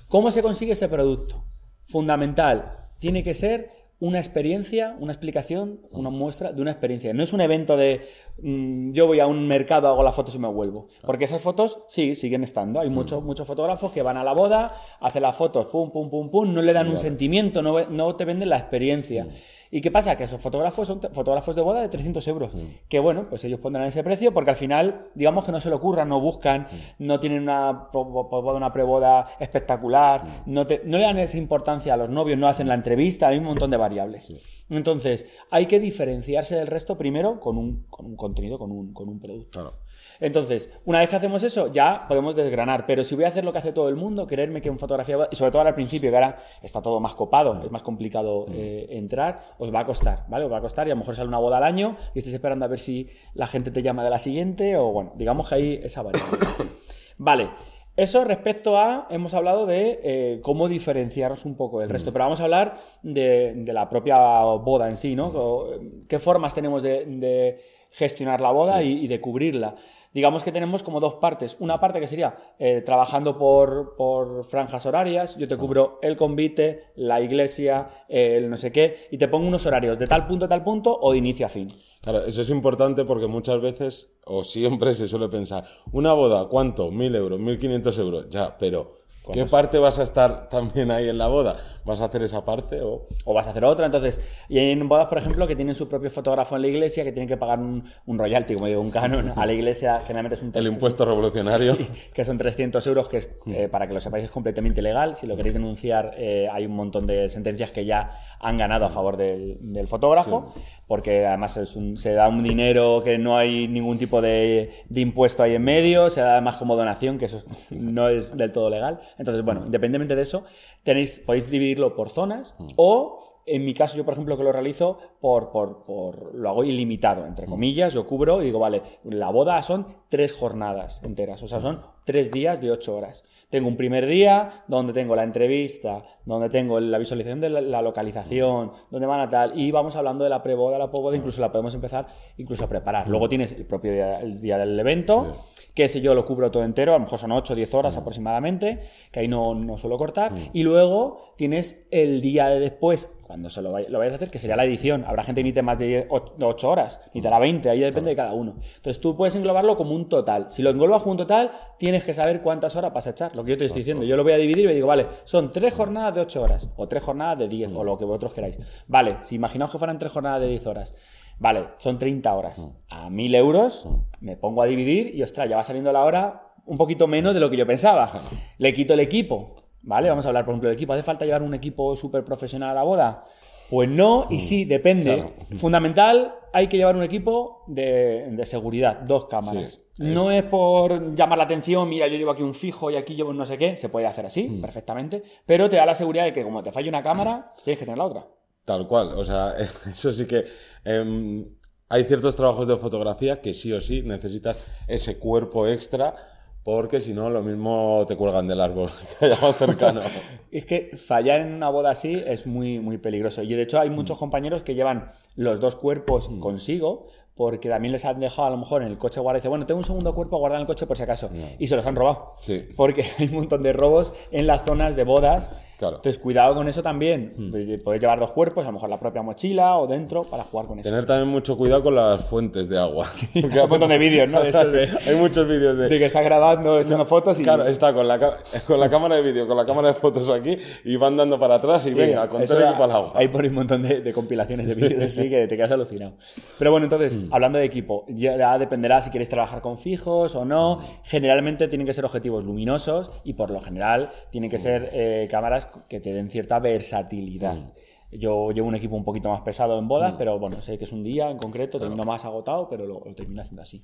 ¿Cómo 0.10 0.32
se 0.32 0.42
consigue 0.42 0.74
ese 0.74 0.90
producto? 0.90 1.44
Fundamental, 1.86 2.72
tiene 3.00 3.24
que 3.24 3.34
ser 3.34 3.70
una 4.02 4.18
experiencia, 4.18 4.98
una 5.00 5.14
explicación, 5.14 5.80
una 5.92 6.10
muestra 6.10 6.52
de 6.52 6.62
una 6.62 6.72
experiencia. 6.72 7.14
No 7.14 7.22
es 7.22 7.34
un 7.34 7.42
evento 7.42 7.78
de 7.78 8.02
mm, 8.42 8.94
yo 8.94 9.06
voy 9.06 9.20
a 9.20 9.28
un 9.28 9.48
mercado, 9.48 9.88
hago 9.88 10.02
las 10.02 10.16
fotos 10.16 10.34
y 10.34 10.40
me 10.40 10.48
vuelvo. 10.48 10.88
Porque 11.06 11.26
esas 11.26 11.42
fotos 11.42 11.84
sí, 11.88 12.16
siguen 12.16 12.44
estando. 12.44 12.80
Hay 12.80 12.90
muchos, 12.90 13.24
muchos 13.24 13.46
fotógrafos 13.46 13.92
que 13.92 14.02
van 14.02 14.18
a 14.18 14.24
la 14.24 14.34
boda, 14.34 14.74
hacen 15.00 15.22
las 15.22 15.36
fotos, 15.36 15.68
pum, 15.68 15.92
pum, 15.92 16.10
pum, 16.10 16.32
pum, 16.32 16.52
no 16.52 16.64
le 16.64 16.74
dan 16.74 16.90
un 16.90 16.98
sentimiento, 16.98 17.62
no, 17.62 17.80
no 17.90 18.16
te 18.16 18.26
venden 18.26 18.50
la 18.50 18.58
experiencia. 18.58 19.28
¿Y 19.74 19.80
qué 19.80 19.90
pasa? 19.90 20.18
Que 20.18 20.26
esos 20.26 20.42
fotógrafos 20.42 20.86
son 20.88 21.00
fotógrafos 21.14 21.56
de 21.56 21.62
boda 21.62 21.82
de 21.82 21.88
300 21.88 22.28
euros. 22.28 22.52
Que 22.90 23.00
bueno, 23.00 23.28
pues 23.30 23.44
ellos 23.46 23.60
pondrán 23.62 23.86
ese 23.88 24.04
precio 24.04 24.34
porque 24.34 24.50
al 24.50 24.58
final, 24.58 25.08
digamos 25.16 25.46
que 25.46 25.54
no 25.54 25.62
se 25.62 25.70
lo 25.70 25.78
ocurran, 25.78 26.10
no 26.10 26.20
buscan, 26.20 26.68
no 27.00 27.20
tienen 27.22 27.44
una, 27.44 27.88
una 27.94 28.74
preboda 28.74 29.28
espectacular, 29.40 30.44
no, 30.46 30.68
te- 30.68 30.82
no 30.84 30.98
le 30.98 31.04
dan 31.06 31.18
esa 31.20 31.38
importancia 31.38 31.94
a 31.94 31.98
los 31.98 32.10
novios, 32.10 32.38
no 32.38 32.48
hacen 32.48 32.68
la 32.68 32.74
entrevista, 32.76 33.30
hay 33.30 33.38
un 33.38 33.46
montón 33.46 33.72
de 33.72 33.78
variables. 33.78 34.34
Entonces, 34.70 35.38
hay 35.52 35.66
que 35.68 35.80
diferenciarse 35.80 36.56
del 36.56 36.68
resto 36.68 36.98
primero 36.98 37.40
con 37.40 37.58
un, 37.58 37.86
con 37.90 38.06
un 38.06 38.16
contenido, 38.16 38.60
con 38.60 38.72
un, 38.72 38.94
con 38.94 39.08
un 39.10 39.20
producto. 39.20 39.52
Claro. 39.62 39.74
Entonces, 40.22 40.80
una 40.86 41.00
vez 41.00 41.10
que 41.10 41.16
hacemos 41.16 41.44
eso, 41.44 41.68
ya 41.68 42.06
podemos 42.08 42.36
desgranar. 42.36 42.86
Pero 42.86 43.04
si 43.04 43.16
voy 43.16 43.26
a 43.26 43.28
hacer 43.28 43.44
lo 43.44 43.52
que 43.52 43.58
hace 43.58 43.74
todo 43.74 43.90
el 43.90 43.96
mundo, 43.96 44.28
quererme 44.28 44.62
que 44.62 44.70
en 44.70 44.78
fotografía, 44.78 45.28
y 45.30 45.36
sobre 45.36 45.52
todo 45.52 45.60
ahora 45.60 45.70
al 45.70 45.76
principio, 45.76 46.10
que 46.12 46.16
ahora 46.16 46.38
está 46.62 46.82
todo 46.82 47.00
más 47.00 47.16
copado, 47.16 47.62
es 47.66 47.72
más 47.72 47.84
complicado 47.84 48.46
eh, 48.54 48.88
entrar, 48.92 49.42
os 49.58 49.74
va 49.74 49.80
a 49.80 49.86
costar, 49.86 50.26
¿vale? 50.30 50.46
Os 50.46 50.52
va 50.52 50.58
a 50.58 50.62
costar 50.62 50.88
y 50.88 50.92
a 50.92 50.94
lo 50.94 51.00
mejor 51.00 51.16
sale 51.16 51.28
una 51.28 51.40
boda 51.40 51.58
al 51.58 51.64
año 51.64 51.98
y 52.14 52.20
estés 52.20 52.34
esperando 52.34 52.66
a 52.66 52.68
ver 52.68 52.80
si 52.80 53.10
la 53.34 53.48
gente 53.48 53.72
te 53.72 53.82
llama 53.82 54.04
de 54.04 54.12
la 54.12 54.20
siguiente 54.20 54.78
o 54.78 54.92
bueno, 54.92 55.12
digamos 55.16 55.50
que 55.50 55.56
hay 55.56 55.82
esa 55.84 56.04
variable. 56.04 56.38
vale. 57.18 57.50
Eso 57.98 58.24
respecto 58.24 58.78
a, 58.78 59.06
hemos 59.10 59.34
hablado 59.34 59.66
de 59.66 60.00
eh, 60.02 60.40
cómo 60.42 60.70
diferenciarnos 60.70 61.44
un 61.44 61.58
poco 61.58 61.82
del 61.82 61.90
resto, 61.90 62.14
pero 62.14 62.24
vamos 62.24 62.40
a 62.40 62.46
hablar 62.46 62.80
de, 63.04 63.54
de 63.54 63.74
la 63.74 63.90
propia 63.90 64.18
boda 64.44 64.88
en 64.88 64.96
sí, 64.96 65.14
¿no? 65.14 65.66
¿Qué 66.08 66.18
formas 66.18 66.56
tenemos 66.56 66.84
de, 66.84 67.06
de 67.06 67.60
gestionar 67.92 68.42
la 68.42 68.52
boda 68.52 68.82
y, 68.84 69.04
y 69.04 69.08
de 69.08 69.22
cubrirla? 69.22 69.76
Digamos 70.14 70.44
que 70.44 70.52
tenemos 70.52 70.84
como 70.84 71.00
dos 71.00 71.16
partes. 71.16 71.56
Una 71.60 71.78
parte 71.78 72.02
que 72.02 72.08
sería 72.08 72.36
eh, 72.60 72.82
trabajando 72.82 73.38
por, 73.38 73.96
por 73.96 74.44
franjas 74.44 74.86
horarias, 74.86 75.38
yo 75.38 75.48
te 75.48 75.56
cubro 75.56 76.00
el 76.02 76.18
convite, 76.18 76.84
la 76.96 77.22
iglesia, 77.22 77.88
el 78.10 78.50
no 78.50 78.58
sé 78.58 78.74
qué, 78.74 79.08
y 79.10 79.18
te 79.18 79.30
pongo 79.30 79.48
unos 79.48 79.66
horarios 79.66 79.98
de 80.00 80.08
tal 80.08 80.28
punto 80.28 80.46
a 80.46 80.50
tal 80.50 80.64
punto 80.64 80.98
o 81.00 81.14
de 81.14 81.18
inicio 81.18 81.46
a 81.46 81.50
fin. 81.50 81.68
Claro, 82.02 82.26
eso 82.26 82.42
es 82.42 82.50
importante 82.50 83.06
porque 83.06 83.28
muchas 83.28 83.62
veces, 83.62 84.18
o 84.26 84.44
siempre 84.44 84.94
se 84.96 85.08
suele 85.08 85.30
pensar, 85.30 85.66
una 85.94 86.12
boda, 86.12 86.50
¿cuánto? 86.50 86.92
¿Mil 86.92 87.16
euros? 87.16 87.40
¿Mil 87.40 87.58
quinientos 87.58 87.98
euros? 87.98 88.26
Ya, 88.30 88.58
pero 88.58 89.01
¿qué 89.34 89.46
parte 89.46 89.78
vas 89.80 90.00
a 90.00 90.04
estar 90.04 90.50
también 90.50 90.92
ahí 90.92 91.10
en 91.10 91.18
la 91.18 91.28
boda? 91.28 91.56
¿Vas 91.86 92.00
a 92.02 92.06
hacer 92.06 92.22
esa 92.22 92.46
parte 92.46 92.82
o...? 92.82 93.08
o 93.26 93.34
vas 93.34 93.48
a 93.48 93.52
hacer 93.52 93.66
otra. 93.66 93.86
Entonces, 93.86 94.44
y 94.50 94.58
hay 94.60 94.72
en 94.72 94.88
bodas, 94.88 95.08
por 95.08 95.18
ejemplo, 95.18 95.48
que 95.48 95.56
tienen 95.56 95.74
su 95.76 95.88
propio 95.90 96.10
fotógrafo 96.10 96.56
en 96.56 96.62
la 96.64 96.68
iglesia, 96.68 97.04
que 97.04 97.12
tienen 97.12 97.28
que 97.28 97.38
pagar 97.38 97.60
un, 97.60 97.84
un 98.06 98.20
royalty, 98.20 98.54
como 98.56 98.68
digo, 98.68 98.82
un 98.82 98.92
canon 98.92 99.34
a 99.36 99.46
la 99.46 99.54
iglesia, 99.54 100.00
generalmente 100.06 100.36
es 100.36 100.42
un 100.42 100.52
El 100.54 100.68
impuesto 100.68 101.06
revolucionario. 101.06 101.76
Sí, 101.82 101.88
que 102.14 102.24
son 102.26 102.38
300 102.38 102.86
euros, 102.88 103.08
que 103.08 103.18
es, 103.18 103.30
eh, 103.48 103.68
para 103.70 103.88
que 103.88 103.94
lo 103.94 104.00
sepáis, 104.00 104.26
es 104.26 104.32
completamente 104.32 104.82
ilegal. 104.82 105.16
Si 105.16 105.26
lo 105.28 105.36
queréis 105.36 105.54
denunciar, 105.56 106.14
eh, 106.18 106.48
hay 106.52 106.66
un 106.66 106.76
montón 106.76 107.08
de 107.08 107.30
sentencias 107.30 107.72
que 107.72 107.86
ya 107.86 108.12
han 108.40 108.58
ganado 108.58 108.86
a 108.86 108.90
favor 108.90 109.18
del, 109.18 109.58
del 109.62 109.88
fotógrafo, 109.88 110.54
porque 110.88 111.26
además 111.26 111.58
es 111.58 111.76
un- 111.76 111.98
se 111.98 112.14
da 112.14 112.28
un 112.28 112.44
dinero 112.44 113.02
que 113.04 113.18
no 113.18 113.38
hay 113.38 113.68
ningún 113.68 113.98
tipo 113.98 114.22
de, 114.22 114.72
de 114.90 115.02
impuesto 115.02 115.42
ahí 115.44 115.56
en 115.56 115.64
medio, 115.64 116.10
se 116.10 116.22
da 116.22 116.34
además 116.34 116.58
como 116.58 116.76
donación, 116.76 117.18
que 117.18 117.26
eso 117.26 117.42
no 117.70 118.08
es 118.10 118.36
del 118.36 118.52
todo 118.52 118.70
legal. 118.70 119.00
Entonces, 119.18 119.44
bueno, 119.44 119.66
independientemente 119.66 120.16
de 120.16 120.22
eso, 120.22 120.44
tenéis, 120.84 121.20
podéis 121.20 121.50
dividirlo 121.50 121.96
por 121.96 122.10
zonas 122.10 122.56
o 122.76 123.41
en 123.56 123.66
mi 123.66 123.74
caso, 123.74 123.98
yo, 123.98 124.04
por 124.06 124.14
ejemplo, 124.14 124.38
que 124.38 124.44
lo 124.44 124.52
realizo 124.52 124.98
por, 125.20 125.52
por, 125.52 125.84
por- 125.86 126.34
lo 126.36 126.50
hago 126.50 126.64
ilimitado, 126.64 127.26
entre 127.26 127.46
comillas, 127.48 127.94
yo 127.94 128.08
cubro 128.08 128.42
y 128.42 128.46
digo, 128.46 128.60
vale, 128.60 128.82
la 129.04 129.30
boda 129.30 129.62
son 129.62 129.86
tres 130.10 130.34
jornadas 130.34 131.02
enteras, 131.04 131.42
o 131.44 131.48
sea, 131.48 131.60
son 131.62 131.82
tres 132.06 132.32
días 132.32 132.62
de 132.62 132.72
ocho 132.72 132.96
horas. 132.96 133.24
Tengo 133.50 133.68
un 133.68 133.78
primer 133.78 134.06
día 134.08 134.50
donde 134.68 134.92
tengo 134.94 135.16
la 135.16 135.24
entrevista, 135.24 136.02
donde 136.26 136.50
tengo 136.50 136.80
la 136.80 136.98
visualización 136.98 137.40
de 137.42 137.50
la, 137.50 137.62
la 137.62 137.82
localización, 137.82 138.72
donde 138.90 139.08
van 139.08 139.20
a 139.20 139.30
tal, 139.30 139.58
y 139.60 139.72
vamos 139.72 139.96
hablando 139.96 140.24
de 140.24 140.30
la 140.30 140.42
preboda, 140.42 140.78
la 140.80 140.90
posboda, 140.90 141.16
incluso 141.18 141.42
la 141.42 141.52
podemos 141.52 141.74
empezar 141.76 142.08
incluso 142.38 142.64
a 142.66 142.68
preparar. 142.70 143.08
Luego 143.08 143.30
tienes 143.30 143.52
el 143.54 143.66
propio 143.66 143.92
día, 143.94 144.20
el 144.20 144.42
día 144.42 144.58
del 144.58 144.80
evento, 144.80 145.36
que 145.76 145.84
ese 145.86 146.02
yo 146.02 146.16
lo 146.16 146.26
cubro 146.26 146.50
todo 146.52 146.64
entero, 146.64 146.92
a 146.94 146.96
lo 146.98 147.02
mejor 147.04 147.20
son 147.20 147.32
8 147.32 147.54
o 147.54 147.56
10 147.56 147.74
horas 147.76 147.98
aproximadamente, 147.98 148.80
que 149.12 149.20
ahí 149.22 149.28
no, 149.28 149.54
no 149.56 149.78
suelo 149.78 149.98
cortar, 149.98 150.34
y 150.54 150.64
luego 150.64 151.34
tienes 151.38 151.88
el 151.92 152.20
día 152.22 152.48
de 152.50 152.60
después, 152.60 153.08
cuando 153.32 153.50
se 153.50 153.62
lo, 153.62 153.72
vay- 153.72 153.88
lo 153.88 153.98
vayas 153.98 154.12
a 154.12 154.16
hacer, 154.18 154.30
que 154.30 154.40
sería 154.40 154.58
la 154.58 154.66
edición. 154.66 155.06
Habrá 155.08 155.24
gente 155.24 155.40
que 155.40 155.44
necesite 155.46 155.62
más 155.62 155.80
de 155.80 156.06
8 156.10 156.70
horas, 156.70 157.00
necesitará 157.06 157.40
20, 157.40 157.70
ahí 157.70 157.80
depende 157.80 158.10
de 158.10 158.16
cada 158.18 158.34
uno. 158.34 158.56
Entonces 158.76 159.00
tú 159.00 159.16
puedes 159.16 159.34
englobarlo 159.38 159.78
como 159.78 159.96
un 159.96 160.10
total. 160.10 160.52
Si 160.52 160.62
lo 160.62 160.70
englobas 160.70 161.02
como 161.02 161.12
un 161.14 161.18
total, 161.20 161.50
tienes 161.80 162.04
que 162.04 162.14
saber 162.14 162.42
cuántas 162.42 162.76
horas 162.76 162.92
vas 162.94 163.08
a 163.08 163.12
echar. 163.12 163.34
Lo 163.38 163.46
que 163.46 163.52
yo 163.52 163.58
te 163.58 163.64
estoy 163.64 163.80
diciendo, 163.84 164.04
yo 164.04 164.18
lo 164.18 164.24
voy 164.24 164.34
a 164.34 164.38
dividir 164.38 164.66
y 164.66 164.68
me 164.68 164.74
digo, 164.74 164.88
vale, 164.88 165.06
son 165.24 165.50
tres 165.50 165.74
jornadas 165.74 166.14
de 166.16 166.20
8 166.22 166.42
horas, 166.42 166.70
o 166.76 166.90
tres 166.90 167.04
jornadas 167.04 167.40
de 167.40 167.48
10, 167.48 167.72
o 167.74 167.86
lo 167.86 167.98
que 167.98 168.04
vosotros 168.04 168.34
queráis. 168.34 168.60
Vale, 168.88 169.20
si 169.22 169.36
imaginaos 169.36 169.72
que 169.72 169.78
fueran 169.78 169.98
tres 169.98 170.12
jornadas 170.12 170.42
de 170.42 170.48
10 170.50 170.68
horas. 170.68 170.94
Vale, 171.40 171.70
son 171.78 171.98
30 171.98 172.34
horas. 172.36 172.68
A 172.90 173.10
1000 173.10 173.34
euros 173.36 173.88
me 174.20 174.36
pongo 174.36 174.62
a 174.62 174.66
dividir 174.66 175.16
y 175.16 175.24
ostras, 175.24 175.48
ya 175.50 175.56
va 175.56 175.64
saliendo 175.64 175.94
la 175.94 176.04
hora 176.04 176.50
un 176.66 176.76
poquito 176.76 177.08
menos 177.08 177.34
de 177.34 177.40
lo 177.40 177.50
que 177.50 177.56
yo 177.58 177.66
pensaba. 177.66 178.12
Le 178.60 178.74
quito 178.74 178.94
el 178.94 179.00
equipo, 179.00 179.61
¿vale? 179.82 180.10
Vamos 180.10 180.26
a 180.26 180.30
hablar, 180.30 180.46
por 180.46 180.54
ejemplo, 180.54 180.70
del 180.70 180.78
equipo. 180.78 180.94
¿Hace 180.94 181.04
falta 181.04 181.26
llevar 181.26 181.44
un 181.44 181.54
equipo 181.54 181.96
súper 181.96 182.24
profesional 182.24 182.72
a 182.72 182.74
la 182.74 182.84
boda? 182.84 183.24
Pues 183.70 183.90
no, 183.90 184.28
y 184.30 184.40
sí, 184.40 184.66
depende. 184.66 185.16
Claro. 185.16 185.34
Fundamental, 185.58 186.36
hay 186.52 186.68
que 186.68 186.78
llevar 186.78 186.96
un 186.96 187.04
equipo 187.04 187.64
de, 187.68 188.28
de 188.32 188.46
seguridad, 188.46 189.00
dos 189.02 189.26
cámaras. 189.26 189.82
Sí, 189.94 190.04
no 190.04 190.32
es 190.32 190.44
por 190.44 191.16
llamar 191.16 191.38
la 191.38 191.46
atención, 191.46 191.88
mira, 191.88 192.08
yo 192.08 192.18
llevo 192.18 192.32
aquí 192.32 192.44
un 192.44 192.54
fijo 192.54 192.92
y 192.92 192.96
aquí 192.96 193.16
llevo 193.16 193.30
un 193.30 193.38
no 193.38 193.46
sé 193.46 193.58
qué, 193.58 193.76
se 193.76 193.90
puede 193.90 194.08
hacer 194.08 194.26
así, 194.26 194.44
perfectamente, 194.62 195.24
pero 195.46 195.70
te 195.70 195.76
da 195.76 195.86
la 195.86 195.96
seguridad 195.96 196.26
de 196.26 196.34
que 196.34 196.44
como 196.44 196.64
te 196.64 196.72
falle 196.72 196.90
una 196.90 197.04
cámara, 197.04 197.54
tienes 197.64 197.80
que 197.80 197.86
tener 197.86 197.98
la 197.98 198.06
otra. 198.06 198.28
Tal 198.66 198.88
cual, 198.88 199.14
o 199.16 199.24
sea, 199.24 199.54
eso 199.92 200.12
sí 200.12 200.26
que 200.26 200.46
em, 200.84 201.46
hay 201.88 202.04
ciertos 202.06 202.36
trabajos 202.36 202.68
de 202.68 202.78
fotografía 202.78 203.38
que 203.38 203.54
sí 203.54 203.72
o 203.74 203.82
sí 203.82 204.02
necesitas 204.02 204.58
ese 204.88 205.20
cuerpo 205.20 205.68
extra 205.68 206.16
porque 206.64 207.02
si 207.02 207.14
no 207.14 207.30
lo 207.30 207.42
mismo 207.42 208.06
te 208.08 208.16
cuelgan 208.16 208.48
del 208.48 208.62
árbol 208.62 208.90
que 209.20 209.26
haya 209.26 209.38
más 209.42 209.56
cercano. 209.56 210.02
Es 210.52 210.66
que 210.66 210.90
fallar 210.98 211.40
en 211.40 211.54
una 211.54 211.70
boda 211.70 211.92
así 211.92 212.22
es 212.28 212.46
muy, 212.46 212.80
muy 212.80 212.98
peligroso. 212.98 213.42
Y 213.42 213.54
de 213.54 213.62
hecho 213.62 213.80
hay 213.80 213.90
Mm. 213.90 213.94
muchos 213.94 214.18
compañeros 214.18 214.64
que 214.64 214.76
llevan 214.76 215.08
los 215.38 215.62
dos 215.62 215.78
cuerpos 215.78 216.30
consigo 216.42 217.08
porque 217.36 217.70
también 217.70 217.92
les 217.92 218.06
han 218.06 218.20
dejado 218.20 218.48
a 218.48 218.52
lo 218.52 218.58
mejor 218.58 218.82
en 218.84 218.90
el 218.90 218.98
coche 218.98 219.20
guardado 219.20 219.38
y 219.38 219.42
dice, 219.42 219.48
bueno, 219.50 219.66
tengo 219.66 219.80
un 219.80 219.84
segundo 219.86 220.14
cuerpo 220.14 220.38
guardado 220.38 220.58
en 220.60 220.62
el 220.64 220.68
coche 220.68 220.86
por 220.86 220.98
si 220.98 221.04
acaso. 221.04 221.30
Y 221.60 221.68
se 221.68 221.76
los 221.76 221.86
han 221.86 221.96
robado. 221.96 222.34
Sí. 222.38 222.62
Porque 222.76 223.04
hay 223.20 223.28
un 223.28 223.36
montón 223.36 223.64
de 223.64 223.74
robos 223.74 224.14
en 224.32 224.48
las 224.48 224.64
zonas 224.66 224.96
de 224.96 225.04
bodas. 225.04 225.52
Claro. 225.80 225.96
Entonces 225.96 226.22
cuidado 226.22 226.54
con 226.54 226.68
eso 226.68 226.84
también. 226.84 227.52
Puedes 227.84 228.00
llevar 228.02 228.20
dos 228.20 228.32
cuerpos, 228.32 228.66
a 228.66 228.68
lo 228.68 228.74
mejor 228.74 228.90
la 228.90 229.00
propia 229.00 229.24
mochila 229.24 229.78
o 229.80 229.88
dentro 229.88 230.22
para 230.24 230.44
jugar 230.44 230.68
con 230.68 230.78
eso. 230.78 230.88
Tener 230.90 231.06
también 231.08 231.28
mucho 231.30 231.58
cuidado 231.58 231.82
con 231.82 231.96
las 231.96 232.24
fuentes 232.24 232.70
de 232.70 232.78
agua. 232.78 233.08
Porque 233.42 233.58
Hay 233.60 233.64
un 233.64 233.70
montón 233.70 233.90
de 233.90 233.98
vídeos, 233.98 234.30
¿no? 234.30 234.44
De 234.44 234.52
de- 234.52 234.90
hay 235.08 235.16
muchos 235.16 235.48
vídeos 235.48 235.78
de... 235.78 235.90
De 235.90 235.98
que 235.98 236.06
está 236.06 236.22
grabando, 236.22 236.78
haciendo 236.78 237.06
fotos 237.06 237.40
y... 237.40 237.44
Claro, 237.44 237.66
está 237.66 237.94
con 237.94 238.08
la, 238.08 238.20
con 238.68 238.80
la 238.80 238.90
cámara 238.92 239.16
de 239.16 239.24
vídeo, 239.24 239.48
con 239.48 239.58
la 239.58 239.66
cámara 239.66 239.88
de 239.88 239.96
fotos 239.96 240.30
aquí 240.30 240.56
y 240.86 240.98
van 240.98 241.18
dando 241.18 241.40
para 241.40 241.56
atrás 241.56 241.84
y 241.88 241.94
venga, 241.96 242.30
con 242.30 242.44
todo 242.46 242.60
el 242.60 242.66
agua. 242.66 243.14
Hay 243.16 243.30
por 243.30 243.44
un 243.44 243.54
montón 243.56 243.82
de, 243.82 244.02
de 244.02 244.14
compilaciones 244.14 244.68
de 244.68 244.76
vídeos 244.76 245.02
así 245.04 245.30
que 245.32 245.48
te 245.48 245.56
quedas 245.58 245.72
alucinado. 245.72 246.14
Pero 246.60 246.70
bueno, 246.72 246.86
entonces, 246.86 247.18
Mm. 247.28 247.34
hablando 247.34 247.60
de 247.60 247.66
equipo, 247.66 248.06
ya 248.08 248.58
dependerá 248.58 249.02
si 249.02 249.10
quieres 249.10 249.30
trabajar 249.30 249.62
con 249.62 249.78
fijos 249.78 250.36
o 250.36 250.46
no. 250.46 250.80
Generalmente 251.04 251.68
tienen 251.68 251.86
que 251.86 251.94
ser 251.94 252.06
objetivos 252.06 252.44
luminosos 252.44 253.12
y 253.24 253.34
por 253.34 253.52
lo 253.52 253.60
general 253.60 254.10
tienen 254.30 254.50
que 254.50 254.60
ser 254.60 254.90
eh, 254.94 255.28
cámaras 255.30 255.68
que 255.88 256.00
te 256.00 256.14
den 256.14 256.30
cierta 256.30 256.60
versatilidad. 256.60 257.56
Mm. 257.56 257.72
Yo 258.12 258.52
llevo 258.52 258.68
un 258.68 258.76
equipo 258.76 258.96
un 258.96 259.04
poquito 259.06 259.30
más 259.30 259.42
pesado 259.42 259.80
en 259.80 259.88
bodas, 259.88 260.14
pero 260.18 260.38
bueno, 260.38 260.62
sé 260.62 260.78
que 260.78 260.84
es 260.84 260.92
un 260.92 261.02
día 261.04 261.30
en 261.30 261.38
concreto, 261.38 261.80
termino 261.80 262.04
más 262.04 262.26
agotado, 262.26 262.68
pero 262.70 262.86
lo, 262.86 263.02
lo 263.06 263.14
termino 263.16 263.42
haciendo 263.42 263.62
así. 263.62 263.82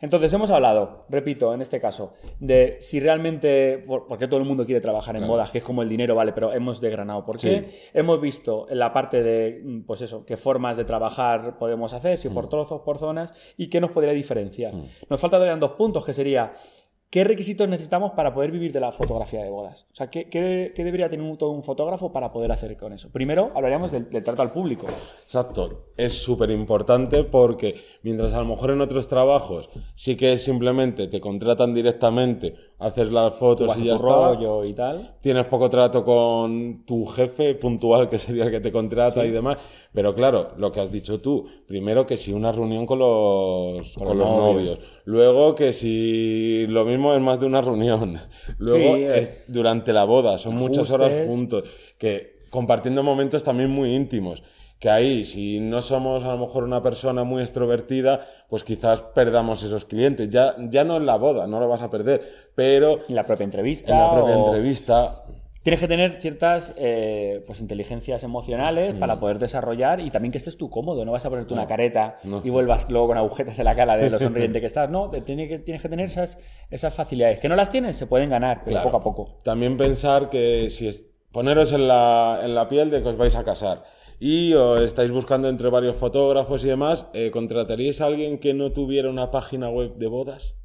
Entonces, 0.00 0.32
hemos 0.32 0.50
hablado, 0.50 1.04
repito, 1.08 1.54
en 1.54 1.60
este 1.60 1.80
caso, 1.80 2.12
de 2.40 2.76
si 2.80 3.00
realmente, 3.00 3.82
por- 3.86 4.06
porque 4.06 4.26
todo 4.28 4.40
el 4.40 4.46
mundo 4.46 4.64
quiere 4.66 4.80
trabajar 4.80 5.16
en 5.16 5.26
bodas, 5.28 5.50
que 5.50 5.58
es 5.58 5.64
como 5.64 5.82
el 5.82 5.88
dinero, 5.88 6.14
vale, 6.14 6.32
pero 6.32 6.52
hemos 6.52 6.80
desgranado. 6.80 7.24
Por 7.24 7.38
qué. 7.38 7.70
Hemos 7.94 8.20
visto 8.20 8.66
en 8.68 8.78
la 8.78 8.92
parte 8.92 9.22
de, 9.22 9.60
mm, 9.64 9.80
pues 9.82 10.00
eso, 10.02 10.24
qué 10.24 10.36
formas 10.36 10.76
de 10.76 10.84
trabajar 10.84 11.58
podemos 11.58 11.92
hacer, 11.92 12.18
si 12.18 12.28
por 12.30 12.48
trozos, 12.48 12.80
por 12.82 12.98
zonas, 12.98 13.34
y 13.56 13.68
qué 13.68 13.80
nos 13.80 13.90
podría 13.90 14.12
diferenciar. 14.12 14.72
Nos 15.08 15.20
faltan 15.20 15.38
todavía 15.40 15.56
dos 15.56 15.72
puntos, 15.72 16.04
que 16.04 16.12
sería, 16.12 16.52
¿qué 17.10 17.24
requisitos 17.24 17.68
necesitamos 17.68 18.12
para 18.12 18.34
poder 18.34 18.50
vivir 18.50 18.72
de 18.72 18.80
la 18.80 18.92
fotografía 18.92 19.42
de 19.42 19.50
bodas? 19.50 19.86
O 19.92 19.94
sea, 19.94 20.10
¿qué, 20.10 20.72
debería 20.76 21.08
tener 21.08 21.36
todo 21.36 21.50
un 21.50 21.62
fotógrafo 21.62 22.12
para 22.12 22.32
poder 22.32 22.52
hacer 22.52 22.76
con 22.76 22.92
eso? 22.92 23.10
Primero, 23.10 23.50
hablaríamos 23.54 23.92
del, 23.92 24.08
del 24.10 24.24
trato 24.24 24.42
al 24.42 24.52
público. 24.52 24.86
Exacto, 25.24 25.90
es 25.96 26.12
súper 26.12 26.50
importante 26.50 27.24
porque 27.24 27.80
mientras 28.02 28.32
a 28.32 28.38
lo 28.38 28.46
mejor 28.46 28.70
en 28.70 28.80
otros 28.80 29.08
trabajos 29.08 29.70
sí 29.94 30.16
que 30.16 30.38
simplemente 30.38 31.08
te 31.08 31.20
contratan 31.20 31.74
directamente, 31.74 32.54
haces 32.78 33.10
las 33.10 33.34
fotos 33.34 33.76
y 33.78 33.84
ya 33.84 33.96
tu 33.96 34.06
está, 34.06 34.28
rollo 34.34 34.64
y 34.64 34.72
tal. 34.72 35.16
tienes 35.20 35.46
poco 35.46 35.68
trato 35.68 36.04
con 36.04 36.84
tu 36.86 37.04
jefe 37.06 37.54
puntual, 37.56 38.08
que 38.08 38.18
sería 38.18 38.44
el 38.44 38.50
que 38.50 38.60
te 38.60 38.70
contrata 38.70 39.24
y 39.26 39.30
demás. 39.30 39.56
Pero 39.92 40.14
claro, 40.14 40.52
lo 40.56 40.70
que 40.70 40.80
has 40.80 40.92
dicho 40.92 41.20
tú, 41.20 41.44
primero 41.66 42.06
que 42.06 42.16
si 42.16 42.32
una 42.32 42.52
reunión 42.52 42.86
con 42.86 42.98
los, 43.00 43.94
con 43.96 44.06
los 44.08 44.16
los 44.16 44.28
novios. 44.28 44.78
novios. 44.78 44.80
luego 45.04 45.54
que 45.54 45.72
si 45.72 46.66
lo 46.68 46.84
mismo 46.84 47.14
es 47.14 47.20
más 47.20 47.40
de 47.40 47.46
una 47.46 47.60
reunión, 47.62 48.18
luego 48.58 48.96
Sí, 48.96 49.02
eh. 49.02 49.18
es 49.18 49.32
durante 49.48 49.92
la 49.92 50.04
boda, 50.04 50.38
son 50.38 50.54
muchas 50.56 50.90
horas 50.92 51.12
juntos, 51.26 51.64
que 51.98 52.38
compartiendo 52.50 53.02
momentos 53.02 53.42
también 53.44 53.70
muy 53.70 53.94
íntimos. 53.94 54.42
Que 54.78 54.90
ahí, 54.90 55.24
si 55.24 55.58
no 55.60 55.82
somos 55.82 56.22
a 56.24 56.28
lo 56.28 56.38
mejor 56.38 56.62
una 56.64 56.82
persona 56.82 57.24
muy 57.24 57.42
extrovertida, 57.42 58.24
pues 58.48 58.62
quizás 58.62 59.02
perdamos 59.02 59.62
esos 59.64 59.84
clientes. 59.84 60.28
Ya, 60.30 60.54
ya 60.70 60.84
no 60.84 60.96
en 60.98 61.06
la 61.06 61.16
boda, 61.16 61.46
no 61.48 61.58
lo 61.58 61.66
vas 61.68 61.82
a 61.82 61.90
perder, 61.90 62.22
pero 62.54 63.00
En 63.08 63.14
la 63.16 63.24
propia 63.26 63.44
entrevista. 63.44 63.92
en 63.92 63.98
la 63.98 64.10
propia 64.12 64.36
o- 64.36 64.46
entrevista 64.46 65.24
Tienes 65.60 65.80
que 65.80 65.88
tener 65.88 66.12
ciertas 66.12 66.72
eh, 66.78 67.42
pues, 67.44 67.60
inteligencias 67.60 68.22
emocionales 68.22 68.94
Mm. 68.94 69.00
para 69.00 69.18
poder 69.20 69.38
desarrollar 69.38 70.00
y 70.00 70.08
también 70.08 70.30
que 70.32 70.38
estés 70.38 70.56
tú 70.56 70.70
cómodo. 70.70 71.04
No 71.04 71.12
vas 71.12 71.26
a 71.26 71.30
ponerte 71.30 71.52
una 71.52 71.66
careta 71.66 72.16
y 72.44 72.48
vuelvas 72.48 72.88
luego 72.88 73.08
con 73.08 73.18
agujetas 73.18 73.58
en 73.58 73.64
la 73.66 73.74
cara 73.74 73.96
de 73.98 74.08
lo 74.08 74.18
sonriente 74.54 74.60
que 74.60 74.66
estás. 74.66 74.88
No, 74.88 75.10
te- 75.10 75.20
tiene 75.20 75.46
que, 75.48 75.58
tienes 75.58 75.82
que 75.82 75.88
tener 75.90 76.06
esas, 76.06 76.38
esas 76.70 76.94
facilidades. 76.94 77.40
Que 77.40 77.48
no 77.50 77.56
las 77.56 77.70
tienes, 77.70 77.96
se 77.96 78.06
pueden 78.06 78.30
ganar, 78.30 78.58
pero 78.64 78.76
Claro. 78.80 78.84
poco 78.92 78.96
a 78.96 79.00
poco. 79.00 79.40
También 79.42 79.76
pensar 79.76 80.30
que 80.30 80.70
si 80.70 80.86
es, 80.88 81.17
poneros 81.32 81.72
en 81.72 81.88
la, 81.88 82.40
en 82.42 82.54
la 82.54 82.68
piel 82.68 82.90
de 82.90 83.02
que 83.02 83.08
os 83.08 83.16
vais 83.16 83.34
a 83.36 83.44
casar 83.44 83.82
y 84.20 84.52
os 84.54 84.80
estáis 84.82 85.10
buscando 85.10 85.48
entre 85.48 85.68
varios 85.68 85.96
fotógrafos 85.96 86.64
y 86.64 86.68
demás, 86.68 87.06
eh, 87.14 87.30
¿contrataríais 87.30 88.00
a 88.00 88.06
alguien 88.06 88.38
que 88.38 88.54
no 88.54 88.72
tuviera 88.72 89.08
una 89.10 89.30
página 89.30 89.68
web 89.68 89.94
de 89.96 90.06
bodas? 90.08 90.56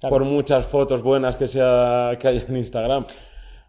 Claro. 0.00 0.14
Por 0.14 0.24
muchas 0.24 0.66
fotos 0.66 1.02
buenas 1.02 1.36
que, 1.36 1.48
sea, 1.48 2.16
que 2.20 2.28
haya 2.28 2.44
en 2.48 2.56
Instagram. 2.56 3.04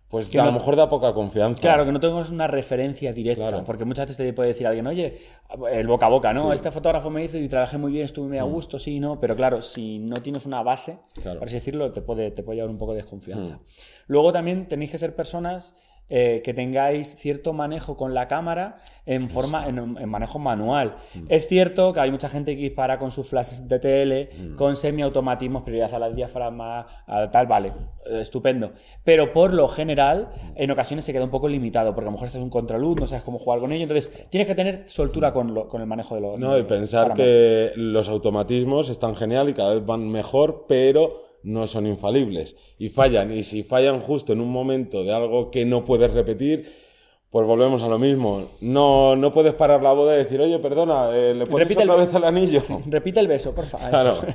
Pues 0.08 0.32
Que 0.32 0.40
a 0.40 0.44
no- 0.44 0.48
lo 0.52 0.54
mejor 0.58 0.76
da 0.76 0.90
poca 0.90 1.14
confianza. 1.14 1.62
Claro, 1.62 1.86
que 1.86 1.92
no 1.92 2.00
tengas 2.00 2.32
una 2.32 2.48
referencia 2.48 3.14
directa, 3.14 3.50
Claro. 3.50 3.64
porque 3.64 3.86
muchas 3.86 4.08
veces 4.08 4.18
te 4.18 4.34
puede 4.34 4.50
decir 4.50 4.66
alguien, 4.66 4.88
oye, 4.88 5.20
el 5.72 5.86
boca 5.86 6.08
a 6.08 6.10
boca, 6.10 6.34
¿no? 6.34 6.52
Este 6.52 6.72
fotógrafo 6.72 7.12
me 7.12 7.24
hizo 7.24 7.38
y 7.38 7.48
trabajé 7.48 7.78
muy 7.78 7.92
bien, 7.92 8.06
estuve 8.06 8.28
muy 8.28 8.38
a 8.40 8.44
gusto, 8.44 8.80
sí, 8.80 9.00
¿no? 9.00 9.20
Pero 9.20 9.36
claro, 9.36 9.62
si 9.62 10.00
no 10.00 10.16
tienes 10.18 10.48
una 10.48 10.64
base, 10.64 10.98
Claro. 11.22 11.38
por 11.40 11.48
así 11.48 11.56
decirlo, 11.58 11.92
te 11.92 12.02
puede, 12.02 12.32
te 12.32 12.42
puede 12.42 12.56
llevar 12.58 12.72
un 12.72 12.80
poco 12.80 12.94
de 12.94 13.02
desconfianza. 13.04 13.60
Luego 14.08 14.32
también 14.32 14.68
tenéis 14.68 14.90
que 14.90 14.98
ser 14.98 15.16
personas 15.16 15.76
eh, 16.10 16.42
que 16.44 16.54
tengáis 16.54 17.16
cierto 17.16 17.54
manejo 17.54 17.96
con 17.98 18.14
la 18.14 18.28
cámara 18.28 18.78
en 19.06 19.30
forma 19.30 19.68
en, 19.68 19.78
en 19.78 20.10
manejo 20.10 20.40
manual. 20.40 20.96
Es 21.30 21.48
cierto 21.48 21.94
que 21.94 22.00
hay 22.00 22.12
mucha 22.12 22.30
gente 22.30 22.56
que 22.56 22.62
dispara 22.64 22.98
con 23.00 23.12
sus 23.12 23.28
flashes 23.28 23.68
de 23.68 23.80
TL, 23.80 24.56
con 24.56 24.76
semiautomatismos, 24.76 25.64
prioridad 25.64 25.94
a 25.94 26.00
la 26.00 26.10
diafragma, 26.10 26.86
a 27.08 27.30
tal, 27.32 27.48
vale, 27.48 27.74
eh, 28.06 28.20
estupendo. 28.22 28.72
Pero 29.04 29.34
por 29.34 29.54
lo 29.54 29.68
general, 29.68 30.30
en 30.56 30.72
ocasiones 30.72 31.06
se 31.06 31.14
queda 31.14 31.24
un 31.24 31.30
poco 31.32 31.48
limitado, 31.48 31.94
porque 31.94 32.06
a 32.06 32.10
lo 32.10 32.12
mejor 32.14 32.28
estás 32.28 32.40
en 32.40 32.44
un 32.46 32.50
contraluz, 32.50 33.00
no 33.00 33.08
sabes 33.08 33.24
cómo 33.24 33.40
jugar 33.40 33.60
con 33.60 33.72
ello, 33.72 33.84
entonces 33.84 34.28
tienes 34.30 34.48
que 34.48 34.56
tener 34.56 34.84
soltura 34.88 35.32
con, 35.34 35.54
lo- 35.54 35.68
con 35.68 35.82
el 35.82 35.88
manejo 35.88 36.16
de 36.16 36.22
los 36.22 36.40
No, 36.40 36.58
y 36.58 36.64
pensar 36.64 37.14
que 37.14 37.72
los 37.76 38.10
automatismos 38.10 38.90
están 38.90 39.16
genial 39.16 39.50
y 39.50 39.54
cada 39.54 39.74
vez 39.76 39.86
van 39.86 40.10
mejor, 40.10 40.66
pero 40.68 41.29
no 41.44 41.68
son 41.68 41.88
infalibles. 41.88 42.56
Y 42.78 42.90
fallan. 42.90 43.32
Y 43.32 43.44
si 43.44 43.64
fallan 43.64 44.00
justo 44.00 44.34
en 44.34 44.42
un 44.42 44.50
momento 44.50 45.04
de 45.04 45.14
algo 45.14 45.52
que 45.52 45.66
no 45.66 45.84
puedes 45.84 46.12
repetir, 46.14 46.72
pues 47.30 47.46
volvemos 47.46 47.82
a 47.84 47.88
lo 47.88 48.00
mismo. 48.00 48.44
No, 48.62 49.16
no 49.16 49.32
puedes 49.32 49.54
parar 49.54 49.82
la 49.84 49.94
boda 49.94 50.16
y 50.16 50.18
decir, 50.20 50.42
oye, 50.42 50.58
perdona, 50.60 51.10
eh, 51.14 51.34
¿le 51.36 51.46
pones 51.46 51.68
Repite 51.68 51.84
el- 51.84 51.90
otra 51.90 52.06
vez 52.06 52.14
el 52.16 52.24
anillo? 52.24 52.62
Repite 52.88 53.20
el 53.20 53.28
beso, 53.28 53.54
por 53.54 53.66
favor. 53.66 53.90
Claro. 53.90 54.20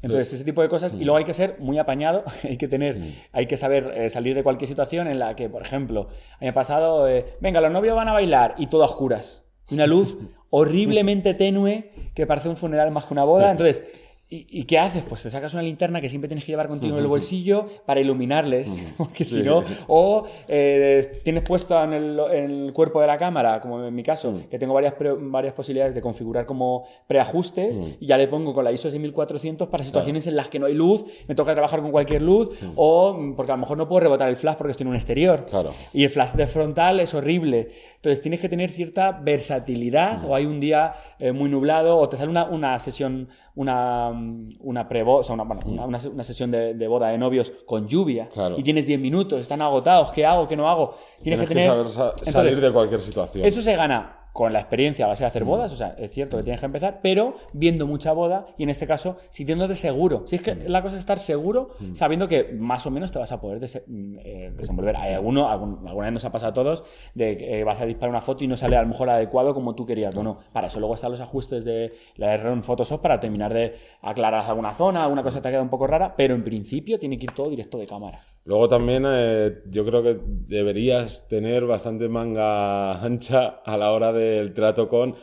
Entonces, 0.00 0.32
ese 0.32 0.44
tipo 0.44 0.62
de 0.62 0.68
cosas. 0.68 0.94
Y 0.94 1.04
luego 1.04 1.16
hay 1.16 1.24
que 1.24 1.34
ser 1.34 1.56
muy 1.58 1.78
apañado, 1.78 2.22
hay 2.44 2.56
que 2.56 2.68
tener, 2.68 3.00
hay 3.32 3.46
que 3.46 3.56
saber 3.56 3.92
eh, 3.96 4.10
salir 4.10 4.34
de 4.34 4.42
cualquier 4.42 4.68
situación 4.68 5.08
en 5.08 5.18
la 5.18 5.34
que, 5.36 5.48
por 5.48 5.60
ejemplo, 5.62 6.02
a 6.02 6.04
mí 6.04 6.42
me 6.42 6.48
ha 6.48 6.54
pasado, 6.54 7.08
eh, 7.08 7.24
venga, 7.40 7.60
los 7.60 7.70
novios 7.72 7.96
van 7.96 8.08
a 8.08 8.12
bailar 8.12 8.54
y 8.58 8.68
todo 8.68 8.82
a 8.82 8.86
oscuras. 8.86 9.44
Una 9.70 9.86
luz 9.86 10.16
horriblemente 10.50 11.34
tenue 11.34 11.90
que 12.14 12.26
parece 12.26 12.48
un 12.48 12.56
funeral 12.56 12.90
más 12.90 13.04
que 13.06 13.14
una 13.14 13.24
boda. 13.24 13.50
Entonces, 13.50 13.84
¿Y, 14.30 14.64
qué 14.64 14.78
haces? 14.78 15.04
Pues 15.08 15.22
te 15.22 15.30
sacas 15.30 15.54
una 15.54 15.62
linterna 15.62 16.02
que 16.02 16.10
siempre 16.10 16.28
tienes 16.28 16.44
que 16.44 16.52
llevar 16.52 16.68
contigo 16.68 16.96
en 16.98 17.00
el 17.00 17.08
bolsillo 17.08 17.64
para 17.86 17.98
iluminarles, 17.98 18.92
porque 18.98 19.24
si 19.24 19.40
no, 19.40 19.64
o 19.86 20.26
eh, 20.48 21.20
tienes 21.24 21.44
puesto 21.44 21.82
en 21.82 21.94
el, 21.94 22.70
cuerpo 22.74 23.00
de 23.00 23.06
la 23.06 23.16
cámara, 23.16 23.58
como 23.62 23.82
en 23.82 23.94
mi 23.94 24.02
caso, 24.02 24.38
que 24.50 24.58
tengo 24.58 24.74
varias, 24.74 24.92
varias 25.18 25.54
posibilidades 25.54 25.94
de 25.94 26.02
configurar 26.02 26.44
como 26.44 26.84
preajustes, 27.06 27.80
y 28.00 28.04
ya 28.04 28.18
le 28.18 28.28
pongo 28.28 28.52
con 28.52 28.64
la 28.64 28.70
ISO 28.70 28.90
6400 28.90 29.68
para 29.68 29.82
situaciones 29.82 30.26
en 30.26 30.36
las 30.36 30.48
que 30.48 30.58
no 30.58 30.66
hay 30.66 30.74
luz, 30.74 31.06
me 31.26 31.34
toca 31.34 31.54
trabajar 31.54 31.80
con 31.80 31.90
cualquier 31.90 32.20
luz, 32.20 32.50
o 32.76 33.18
porque 33.34 33.52
a 33.52 33.54
lo 33.54 33.60
mejor 33.60 33.78
no 33.78 33.88
puedo 33.88 34.00
rebotar 34.00 34.28
el 34.28 34.36
flash 34.36 34.56
porque 34.56 34.72
estoy 34.72 34.84
en 34.84 34.88
un 34.88 34.96
exterior. 34.96 35.46
Y 35.94 36.04
el 36.04 36.10
flash 36.10 36.32
de 36.32 36.46
frontal 36.46 37.00
es 37.00 37.14
horrible. 37.14 37.70
Entonces 37.96 38.20
tienes 38.20 38.40
que 38.40 38.50
tener 38.50 38.68
cierta 38.68 39.12
versatilidad, 39.12 40.22
o 40.28 40.34
hay 40.34 40.44
un 40.44 40.60
día 40.60 40.92
eh, 41.18 41.32
muy 41.32 41.48
nublado, 41.48 41.96
o 41.96 42.06
te 42.10 42.18
sale 42.18 42.28
una, 42.28 42.44
una 42.44 42.78
sesión, 42.78 43.30
una 43.54 44.17
una 44.60 44.88
pre 44.88 45.02
o 45.02 45.22
sea, 45.22 45.34
una, 45.34 45.44
una, 45.44 46.24
sesión 46.24 46.50
de, 46.50 46.88
boda 46.88 47.08
de 47.08 47.18
novios 47.18 47.52
con 47.66 47.86
lluvia 47.86 48.28
y 48.56 48.62
tienes 48.62 48.86
10 48.86 49.00
minutos, 49.00 49.40
están 49.40 49.62
agotados, 49.62 50.10
¿qué 50.12 50.26
hago, 50.26 50.48
qué 50.48 50.56
no 50.56 50.68
hago? 50.68 50.94
Tienes, 51.22 51.40
que, 51.40 51.54
tener... 51.54 51.88
saber 51.88 52.24
salir 52.24 52.60
de 52.60 52.72
cualquier 52.72 53.00
situación. 53.00 53.46
Eso 53.46 53.62
se 53.62 53.76
gana 53.76 54.17
con 54.38 54.52
la 54.52 54.60
experiencia 54.60 55.04
a 55.04 55.08
base 55.08 55.24
de 55.24 55.26
hacer 55.26 55.44
mm. 55.44 55.48
bodas, 55.48 55.72
o 55.72 55.74
sea, 55.74 55.96
es 55.98 56.12
cierto 56.12 56.36
que 56.36 56.44
tienes 56.44 56.60
que 56.60 56.66
empezar, 56.66 57.00
pero 57.02 57.34
viendo 57.52 57.88
mucha 57.88 58.12
boda 58.12 58.46
y 58.56 58.62
en 58.62 58.70
este 58.70 58.86
caso 58.86 59.16
sintiéndote 59.30 59.74
seguro. 59.74 60.22
Si 60.28 60.36
es 60.36 60.42
que 60.42 60.54
mm. 60.54 60.66
la 60.68 60.80
cosa 60.80 60.94
es 60.94 61.00
estar 61.00 61.18
seguro 61.18 61.70
mm. 61.80 61.96
sabiendo 61.96 62.28
que 62.28 62.56
más 62.56 62.86
o 62.86 62.92
menos 62.92 63.10
te 63.10 63.18
vas 63.18 63.32
a 63.32 63.40
poder 63.40 63.60
eh, 63.64 64.52
desenvolver. 64.56 64.94
Hay 64.96 65.14
alguno, 65.14 65.48
alguna 65.48 66.04
vez 66.04 66.12
nos 66.12 66.24
ha 66.24 66.30
pasado 66.30 66.50
a 66.50 66.54
todos, 66.54 66.84
de 67.14 67.36
que 67.36 67.58
eh, 67.58 67.64
vas 67.64 67.80
a 67.80 67.86
disparar 67.86 68.10
una 68.10 68.20
foto 68.20 68.44
y 68.44 68.46
no 68.46 68.56
sale 68.56 68.76
a 68.76 68.82
lo 68.82 68.86
mejor 68.86 69.10
adecuado 69.10 69.54
como 69.54 69.74
tú 69.74 69.84
querías. 69.84 70.14
No, 70.14 70.22
no. 70.22 70.38
Para 70.52 70.68
eso 70.68 70.78
luego 70.78 70.94
están 70.94 71.10
los 71.10 71.20
ajustes 71.20 71.64
de 71.64 71.92
la 72.14 72.32
R 72.34 72.52
en 72.52 72.62
Photoshop 72.62 73.02
para 73.02 73.18
terminar 73.18 73.52
de 73.52 73.74
aclarar 74.02 74.44
alguna 74.44 74.72
zona, 74.72 75.02
alguna 75.02 75.24
cosa 75.24 75.42
te 75.42 75.48
ha 75.48 75.50
quedado 75.50 75.64
un 75.64 75.70
poco 75.70 75.88
rara, 75.88 76.14
pero 76.16 76.36
en 76.36 76.44
principio 76.44 77.00
tiene 77.00 77.18
que 77.18 77.24
ir 77.24 77.32
todo 77.32 77.50
directo 77.50 77.76
de 77.76 77.88
cámara. 77.88 78.20
Luego 78.44 78.68
también 78.68 79.02
eh, 79.04 79.62
yo 79.68 79.84
creo 79.84 80.04
que 80.04 80.20
deberías 80.24 81.26
tener 81.26 81.66
bastante 81.66 82.08
manga 82.08 83.04
ancha 83.04 83.48
a 83.64 83.76
la 83.76 83.90
hora 83.90 84.12
de 84.12 84.27
el 84.36 84.52
trato 84.52 84.88
con, 84.88 85.14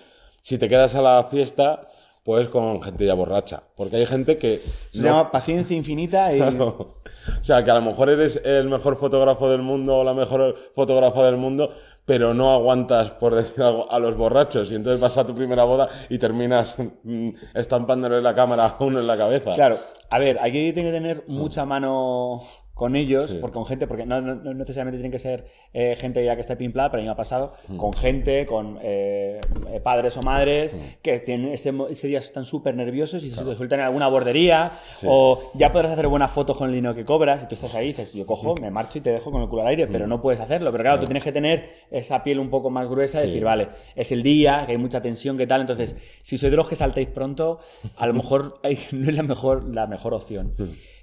si 0.41 0.57
te 0.57 0.67
quedas 0.67 0.95
a 0.95 1.01
la 1.01 1.23
fiesta, 1.25 1.87
pues 2.23 2.47
con 2.47 2.81
gente 2.81 3.05
ya 3.05 3.13
borracha. 3.13 3.61
Porque 3.75 3.97
hay 3.97 4.05
gente 4.07 4.39
que... 4.39 4.59
Se 4.91 5.01
llama 5.01 5.31
paciencia 5.31 5.77
infinita 5.77 6.35
y... 6.35 6.41
O 7.41 7.43
sea, 7.43 7.63
que 7.63 7.71
a 7.71 7.75
lo 7.75 7.81
mejor 7.81 8.09
eres 8.09 8.41
el 8.45 8.69
mejor 8.69 8.97
fotógrafo 8.97 9.49
del 9.49 9.61
mundo 9.61 9.97
o 9.97 10.03
la 10.03 10.13
mejor 10.13 10.55
fotógrafa 10.73 11.23
del 11.23 11.37
mundo, 11.37 11.71
pero 12.05 12.33
no 12.33 12.51
aguantas, 12.53 13.11
por 13.11 13.33
decir 13.33 13.61
algo, 13.63 13.91
a 13.91 13.99
los 13.99 14.15
borrachos. 14.15 14.71
Y 14.71 14.75
entonces 14.75 14.99
vas 14.99 15.17
a 15.17 15.25
tu 15.25 15.35
primera 15.35 15.63
boda 15.63 15.89
y 16.09 16.17
terminas 16.19 16.77
mm, 17.03 17.29
estampándole 17.55 18.21
la 18.21 18.35
cámara 18.35 18.65
a 18.65 18.83
uno 18.83 18.99
en 18.99 19.07
la 19.07 19.17
cabeza. 19.17 19.55
Claro. 19.55 19.77
A 20.09 20.19
ver, 20.19 20.39
aquí 20.39 20.71
tiene 20.73 20.89
que 20.89 20.95
tener 20.95 21.23
mucha 21.27 21.65
mano 21.65 22.41
con 22.75 22.97
ellos, 22.97 23.35
porque 23.39 23.53
con 23.53 23.65
gente, 23.65 23.87
porque 23.87 24.05
no, 24.05 24.21
necesariamente 24.21 24.97
tienen 24.97 25.11
que 25.11 25.17
ser 25.17 25.45
eh, 25.73 25.95
gente 25.97 26.23
ya 26.23 26.35
que 26.35 26.41
esté 26.41 26.57
pimplada, 26.57 26.91
pero 26.91 26.99
a 26.99 27.03
mí 27.03 27.07
me 27.07 27.13
ha 27.13 27.15
pasado, 27.15 27.53
mm. 27.69 27.77
con 27.77 27.93
gente, 27.93 28.45
con 28.45 28.77
eh, 28.83 29.39
eh, 29.71 29.79
padres 29.79 30.17
o 30.17 30.21
madres, 30.21 30.75
mm. 30.75 30.79
que 31.01 31.17
tienen 31.19 31.53
ese, 31.53 31.71
día 32.07 32.19
están 32.19 32.43
súper 32.43 32.75
nerviosos 32.75 33.23
y 33.23 33.29
se 33.29 33.55
sueltan 33.55 33.79
en 33.79 33.85
alguna 33.85 34.09
bordería, 34.09 34.73
o 35.05 35.39
ya 35.53 35.71
podrás 35.71 35.93
hacer 35.93 36.09
buenas 36.09 36.31
fotos 36.31 36.57
con 36.57 36.67
el 36.67 36.75
dinero 36.75 36.93
que 36.93 37.05
cobras, 37.05 37.43
y 37.43 37.47
tú 37.47 37.55
estás 37.55 37.73
ahí 37.75 37.85
y 37.85 37.87
dices, 37.87 38.13
yo 38.13 38.25
cojo, 38.25 38.55
me 38.61 38.69
marcho 38.69 38.97
y 38.97 39.01
te 39.01 39.11
dejo 39.11 39.31
con 39.31 39.41
el 39.41 39.47
culo 39.47 39.61
al 39.61 39.69
aire, 39.69 39.87
pero 39.87 40.05
mm. 40.05 40.09
no 40.09 40.21
puedes 40.21 40.41
hacerlo. 40.41 40.69
Pero 40.73 40.83
claro, 40.83 40.99
tú 40.99 41.05
tienes 41.05 41.23
que 41.23 41.31
tener 41.31 41.69
esa 41.89 42.25
piel 42.25 42.39
un 42.39 42.49
poco 42.49 42.69
más 42.69 42.89
gruesa 42.89 43.23
y 43.23 43.27
decir, 43.27 43.45
vale, 43.45 43.69
es 43.95 44.11
el 44.11 44.21
día, 44.21 44.65
que 44.65 44.73
hay 44.73 44.77
mucha 44.77 45.01
tensión, 45.01 45.37
¿qué 45.37 45.47
tal? 45.47 45.61
Entonces, 45.61 45.95
si 46.21 46.37
sois 46.37 46.51
de 46.51 46.57
los 46.57 46.67
que 46.67 46.75
saltéis 46.75 47.07
pronto, 47.07 47.59
a 47.95 48.05
lo 48.05 48.13
mejor 48.13 48.59
no 48.91 49.09
es 49.09 49.15
la 49.15 49.23
mejor, 49.23 49.63
la 49.73 49.87
mejor 49.87 50.13
opción. 50.13 50.53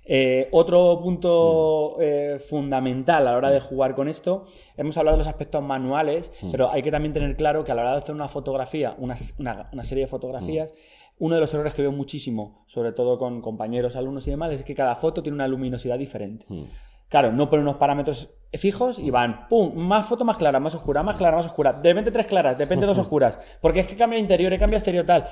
Eh, 0.05 0.49
otro 0.51 1.01
punto 1.01 1.97
eh, 2.01 2.39
fundamental 2.45 3.29
a 3.29 3.31
la 3.31 3.37
hora 3.37 3.51
de 3.51 3.61
jugar 3.61 3.95
con 3.95 4.09
esto, 4.09 4.45
hemos 4.77 4.97
hablado 4.97 5.17
de 5.17 5.19
los 5.19 5.29
aspectos 5.29 5.63
manuales, 5.63 6.33
pero 6.51 6.71
hay 6.71 6.83
que 6.83 6.91
también 6.91 7.13
tener 7.13 7.37
claro 7.37 7.63
que 7.63 7.71
a 7.71 7.75
la 7.75 7.83
hora 7.83 7.93
de 7.93 7.99
hacer 7.99 8.15
una 8.15 8.29
fotografía, 8.29 8.97
una, 8.99 9.17
serie 9.17 10.05
de 10.05 10.09
fotografías, 10.09 10.75
uno 11.19 11.37
de 11.37 11.41
los 11.41 11.55
errores 11.55 11.75
que 11.75 11.83
veo 11.83 11.93
muchísimo, 11.93 12.65
sobre 12.67 12.93
todo 12.93 13.17
con 13.19 13.41
compañeros, 13.41 13.95
alumnos 13.95 14.27
y 14.27 14.31
demás, 14.31 14.53
es 14.53 14.65
que 14.65 14.75
cada 14.75 14.97
foto 14.97 15.23
tiene 15.23 15.37
una 15.37 15.47
luminosidad 15.47 15.99
diferente. 15.99 16.47
Claro, 17.09 17.31
no 17.31 17.51
ponen 17.51 17.67
unos 17.67 17.77
parámetros 17.77 18.31
fijos 18.55 18.99
y 18.99 19.11
van, 19.11 19.47
pum, 19.49 19.75
más 19.77 20.07
foto 20.07 20.25
más 20.25 20.39
clara, 20.39 20.59
más 20.59 20.75
oscura, 20.75 21.03
más 21.03 21.17
clara, 21.17 21.37
más 21.37 21.47
oscura. 21.47 21.75
De 21.75 21.91
repente 21.91 22.11
tres 22.11 22.27
claras, 22.27 22.57
de 22.57 22.65
repente 22.65 22.87
dos 22.87 22.99
oscuras. 23.05 23.39
Porque 23.61 23.81
es 23.81 23.87
que 23.87 23.97
cambia 23.97 24.19
interior, 24.19 24.59
cambia 24.59 24.79
exterior, 24.79 25.05
tal 25.05 25.29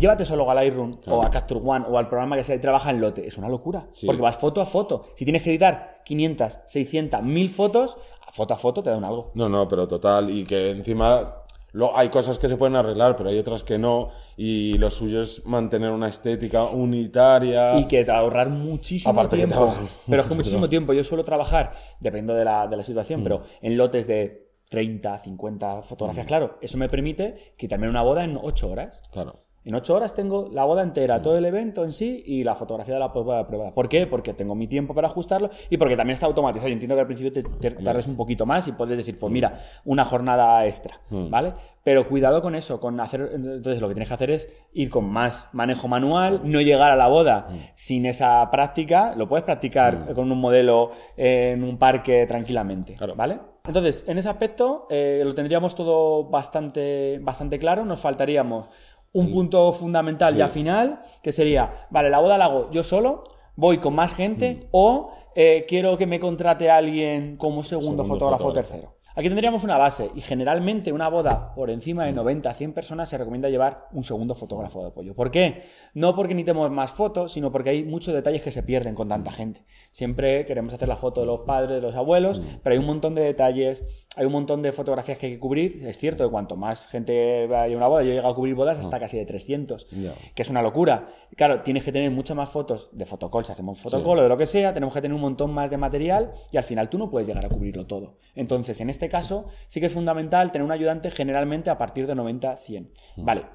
llévate 0.00 0.24
solo 0.24 0.50
a 0.50 0.54
Lightroom 0.54 0.96
o 1.06 1.24
a 1.24 1.30
Capture 1.30 1.60
One 1.62 1.84
o 1.88 1.98
al 1.98 2.08
programa 2.08 2.36
que 2.36 2.42
sea 2.42 2.56
y 2.56 2.58
trabaja 2.58 2.90
en 2.90 3.00
lote. 3.00 3.26
Es 3.26 3.38
una 3.38 3.48
locura. 3.48 3.86
Porque 4.04 4.22
vas 4.22 4.36
foto 4.36 4.60
a 4.60 4.66
foto. 4.66 5.04
Si 5.14 5.24
tienes 5.24 5.42
que 5.42 5.50
editar 5.50 6.02
500, 6.04 6.60
600, 6.66 7.22
1000 7.22 7.50
fotos, 7.50 7.98
foto 8.32 8.54
a 8.54 8.56
foto 8.56 8.82
te 8.82 8.90
dan 8.90 9.04
algo. 9.04 9.30
No, 9.34 9.48
no, 9.48 9.68
pero 9.68 9.86
total. 9.86 10.30
Y 10.30 10.44
que 10.44 10.70
encima 10.70 11.40
lo, 11.72 11.96
hay 11.96 12.08
cosas 12.08 12.38
que 12.38 12.48
se 12.48 12.56
pueden 12.56 12.74
arreglar, 12.74 13.16
pero 13.16 13.28
hay 13.30 13.38
otras 13.38 13.62
que 13.62 13.78
no. 13.78 14.08
Y 14.36 14.78
lo 14.78 14.90
suyo 14.90 15.22
es 15.22 15.46
mantener 15.46 15.90
una 15.90 16.08
estética 16.08 16.64
unitaria. 16.64 17.78
Y 17.78 17.86
que 17.86 18.04
te 18.04 18.10
ahorrar 18.10 18.48
muchísimo 18.48 19.12
Aparte 19.12 19.36
tiempo. 19.36 19.74
pero 20.08 20.22
es 20.22 20.28
que 20.28 20.34
muchísimo 20.34 20.68
tiempo. 20.68 20.92
Yo 20.92 21.04
suelo 21.04 21.24
trabajar, 21.24 21.72
dependiendo 22.00 22.34
de 22.34 22.44
la, 22.44 22.66
de 22.66 22.76
la 22.76 22.82
situación, 22.82 23.20
mm. 23.20 23.24
pero 23.24 23.42
en 23.60 23.76
lotes 23.76 24.06
de 24.06 24.50
30, 24.68 25.18
50 25.18 25.82
fotografías. 25.82 26.26
Mm. 26.26 26.28
Claro, 26.28 26.58
eso 26.60 26.78
me 26.78 26.88
permite 26.88 27.54
quitarme 27.56 27.88
una 27.88 28.02
boda 28.02 28.24
en 28.24 28.38
8 28.40 28.68
horas. 28.68 29.02
Claro. 29.12 29.49
En 29.62 29.74
ocho 29.74 29.94
horas 29.94 30.14
tengo 30.14 30.48
la 30.50 30.64
boda 30.64 30.82
entera, 30.82 31.18
mm. 31.18 31.22
todo 31.22 31.36
el 31.36 31.44
evento 31.44 31.84
en 31.84 31.92
sí 31.92 32.22
y 32.24 32.44
la 32.44 32.54
fotografía 32.54 32.94
de 32.94 33.00
la 33.00 33.12
prueba 33.12 33.38
de 33.38 33.44
prueba. 33.44 33.74
¿Por 33.74 33.90
qué? 33.90 34.06
Porque 34.06 34.32
tengo 34.32 34.54
mi 34.54 34.66
tiempo 34.66 34.94
para 34.94 35.08
ajustarlo 35.08 35.50
y 35.68 35.76
porque 35.76 35.96
también 35.96 36.14
está 36.14 36.26
automatizado. 36.26 36.68
Yo 36.68 36.72
entiendo 36.72 36.94
que 36.94 37.00
al 37.02 37.06
principio 37.06 37.32
te, 37.32 37.70
tardes 37.70 38.06
un 38.06 38.16
poquito 38.16 38.46
más 38.46 38.66
y 38.68 38.72
puedes 38.72 38.96
decir, 38.96 39.18
pues 39.18 39.30
mira, 39.30 39.52
una 39.84 40.06
jornada 40.06 40.64
extra, 40.64 41.00
mm. 41.10 41.28
¿vale? 41.28 41.52
Pero 41.84 42.08
cuidado 42.08 42.40
con 42.40 42.54
eso, 42.54 42.80
con 42.80 42.98
hacer. 43.00 43.32
Entonces 43.34 43.82
lo 43.82 43.88
que 43.88 43.94
tienes 43.94 44.08
que 44.08 44.14
hacer 44.14 44.30
es 44.30 44.48
ir 44.72 44.88
con 44.88 45.04
más 45.04 45.48
manejo 45.52 45.88
manual, 45.88 46.40
no 46.44 46.62
llegar 46.62 46.90
a 46.90 46.96
la 46.96 47.08
boda 47.08 47.48
mm. 47.50 47.54
sin 47.74 48.06
esa 48.06 48.50
práctica. 48.50 49.14
Lo 49.14 49.28
puedes 49.28 49.44
practicar 49.44 50.14
con 50.14 50.32
un 50.32 50.40
modelo 50.40 50.90
en 51.18 51.64
un 51.64 51.76
parque 51.76 52.24
tranquilamente, 52.26 52.96
¿vale? 53.14 53.40
Entonces, 53.66 54.04
en 54.06 54.16
ese 54.16 54.28
aspecto 54.28 54.86
eh, 54.90 55.22
lo 55.24 55.34
tendríamos 55.34 55.74
todo 55.74 56.24
bastante, 56.24 57.18
bastante 57.22 57.58
claro. 57.58 57.84
Nos 57.84 58.00
faltaríamos 58.00 58.66
un 59.12 59.30
punto 59.30 59.72
fundamental 59.72 60.36
ya 60.36 60.48
final, 60.48 61.00
que 61.22 61.32
sería, 61.32 61.70
vale, 61.90 62.10
la 62.10 62.20
boda 62.20 62.38
la 62.38 62.46
hago 62.46 62.70
yo 62.70 62.82
solo, 62.82 63.24
voy 63.56 63.78
con 63.78 63.94
más 63.94 64.14
gente 64.14 64.54
mm. 64.54 64.68
o 64.70 65.12
eh, 65.34 65.66
quiero 65.68 65.96
que 65.96 66.06
me 66.06 66.20
contrate 66.20 66.70
a 66.70 66.76
alguien 66.76 67.36
como 67.36 67.62
segundo, 67.62 68.04
fotógrafo, 68.04 68.52
tercero. 68.52 68.99
Aquí 69.16 69.28
tendríamos 69.28 69.64
una 69.64 69.76
base 69.76 70.10
y 70.14 70.20
generalmente 70.20 70.92
una 70.92 71.08
boda 71.08 71.52
por 71.54 71.70
encima 71.70 72.04
de 72.04 72.12
90 72.12 72.54
100 72.54 72.72
personas 72.72 73.08
se 73.08 73.18
recomienda 73.18 73.48
llevar 73.48 73.88
un 73.92 74.04
segundo 74.04 74.34
fotógrafo 74.34 74.82
de 74.82 74.88
apoyo. 74.88 75.14
¿Por 75.14 75.30
qué? 75.30 75.62
No 75.94 76.14
porque 76.14 76.34
necesitemos 76.34 76.70
más 76.70 76.92
fotos, 76.92 77.32
sino 77.32 77.50
porque 77.50 77.70
hay 77.70 77.84
muchos 77.84 78.14
detalles 78.14 78.42
que 78.42 78.50
se 78.50 78.62
pierden 78.62 78.94
con 78.94 79.08
tanta 79.08 79.32
gente. 79.32 79.64
Siempre 79.90 80.46
queremos 80.46 80.72
hacer 80.72 80.88
la 80.88 80.96
foto 80.96 81.20
de 81.20 81.26
los 81.26 81.40
padres, 81.40 81.76
de 81.76 81.82
los 81.82 81.96
abuelos, 81.96 82.40
mm. 82.40 82.44
pero 82.62 82.74
hay 82.74 82.78
un 82.78 82.86
montón 82.86 83.14
de 83.14 83.22
detalles, 83.22 84.06
hay 84.16 84.26
un 84.26 84.32
montón 84.32 84.62
de 84.62 84.72
fotografías 84.72 85.18
que 85.18 85.26
hay 85.26 85.32
que 85.32 85.40
cubrir. 85.40 85.84
Es 85.86 85.98
cierto 85.98 86.24
que 86.24 86.30
cuanto 86.30 86.56
más 86.56 86.86
gente 86.86 87.46
vaya 87.46 87.74
a 87.74 87.76
una 87.76 87.88
boda, 87.88 88.02
yo 88.02 88.10
he 88.10 88.14
llegado 88.14 88.32
a 88.32 88.34
cubrir 88.36 88.54
bodas 88.54 88.78
hasta 88.78 88.96
ah. 88.96 89.00
casi 89.00 89.18
de 89.18 89.26
300, 89.26 89.86
que 90.34 90.42
es 90.42 90.50
una 90.50 90.62
locura. 90.62 91.08
Claro, 91.36 91.62
tienes 91.62 91.82
que 91.82 91.92
tener 91.92 92.10
muchas 92.10 92.36
más 92.36 92.50
fotos 92.50 92.90
de 92.92 93.04
fotocall, 93.06 93.44
si 93.44 93.52
hacemos 93.52 93.80
fotocall 93.80 94.18
o 94.20 94.22
de 94.22 94.28
lo 94.28 94.36
que 94.36 94.46
sea, 94.46 94.72
tenemos 94.72 94.94
que 94.94 95.00
tener 95.00 95.14
un 95.14 95.20
montón 95.20 95.52
más 95.52 95.70
de 95.70 95.78
material 95.78 96.32
y 96.52 96.56
al 96.56 96.64
final 96.64 96.88
tú 96.88 96.98
no 96.98 97.10
puedes 97.10 97.26
llegar 97.26 97.44
a 97.44 97.48
cubrirlo 97.48 97.86
todo. 97.86 98.16
Entonces, 98.34 98.80
en 98.80 98.90
este 98.90 98.99
caso, 99.08 99.46
sí 99.66 99.80
que 99.80 99.86
es 99.86 99.92
fundamental 99.92 100.52
tener 100.52 100.64
un 100.64 100.72
ayudante 100.72 101.10
generalmente 101.10 101.70
a 101.70 101.78
partir 101.78 102.06
de 102.06 102.14
90-100. 102.14 102.90
Mm. 103.16 103.24
Vale. 103.24 103.46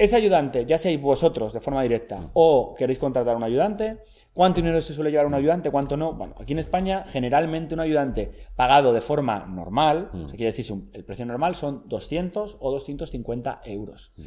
Ese 0.00 0.16
ayudante, 0.16 0.64
ya 0.64 0.78
seáis 0.78 0.98
vosotros 0.98 1.52
de 1.52 1.60
forma 1.60 1.82
directa 1.82 2.18
o 2.32 2.74
queréis 2.74 2.98
contratar 2.98 3.34
a 3.34 3.36
un 3.36 3.44
ayudante, 3.44 3.98
¿cuánto 4.32 4.62
dinero 4.62 4.80
se 4.80 4.94
suele 4.94 5.10
llevar 5.10 5.26
un 5.26 5.34
ayudante? 5.34 5.70
¿Cuánto 5.70 5.98
no? 5.98 6.14
Bueno, 6.14 6.34
aquí 6.40 6.54
en 6.54 6.58
España, 6.58 7.04
generalmente 7.06 7.74
un 7.74 7.80
ayudante 7.80 8.30
pagado 8.56 8.94
de 8.94 9.02
forma 9.02 9.44
normal, 9.44 10.08
mm. 10.10 10.24
quiere 10.28 10.52
decir, 10.52 10.64
el 10.94 11.04
precio 11.04 11.26
normal 11.26 11.54
son 11.54 11.86
200 11.86 12.56
o 12.60 12.70
250 12.70 13.60
euros. 13.66 14.12
Mm. 14.16 14.22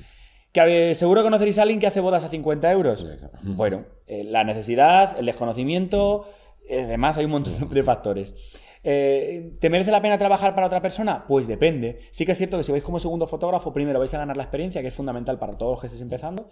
Que 0.51 0.93
seguro 0.93 1.23
conoceréis 1.23 1.57
a 1.57 1.63
alguien 1.63 1.79
que 1.79 1.87
hace 1.87 2.01
bodas 2.01 2.23
a 2.23 2.29
50 2.29 2.71
euros. 2.71 3.07
Bueno, 3.43 3.85
eh, 4.05 4.23
la 4.23 4.43
necesidad, 4.43 5.17
el 5.17 5.25
desconocimiento, 5.25 6.27
además 6.69 7.17
hay 7.17 7.25
un 7.25 7.31
montón 7.31 7.67
de 7.67 7.83
factores. 7.83 8.59
Eh, 8.83 9.47
¿Te 9.59 9.69
merece 9.69 9.91
la 9.91 10.01
pena 10.01 10.17
trabajar 10.17 10.53
para 10.55 10.67
otra 10.67 10.81
persona? 10.81 11.25
Pues 11.27 11.47
depende. 11.47 11.99
Sí 12.11 12.25
que 12.25 12.33
es 12.33 12.37
cierto 12.37 12.57
que 12.57 12.63
si 12.63 12.71
vais 12.71 12.83
como 12.83 12.99
segundo 12.99 13.27
fotógrafo, 13.27 13.71
primero 13.71 13.99
vais 13.99 14.13
a 14.13 14.17
ganar 14.17 14.35
la 14.37 14.43
experiencia, 14.43 14.81
que 14.81 14.87
es 14.89 14.93
fundamental 14.93 15.39
para 15.39 15.57
todos 15.57 15.71
los 15.73 15.79
que 15.79 15.87
estéis 15.87 16.01
empezando. 16.01 16.49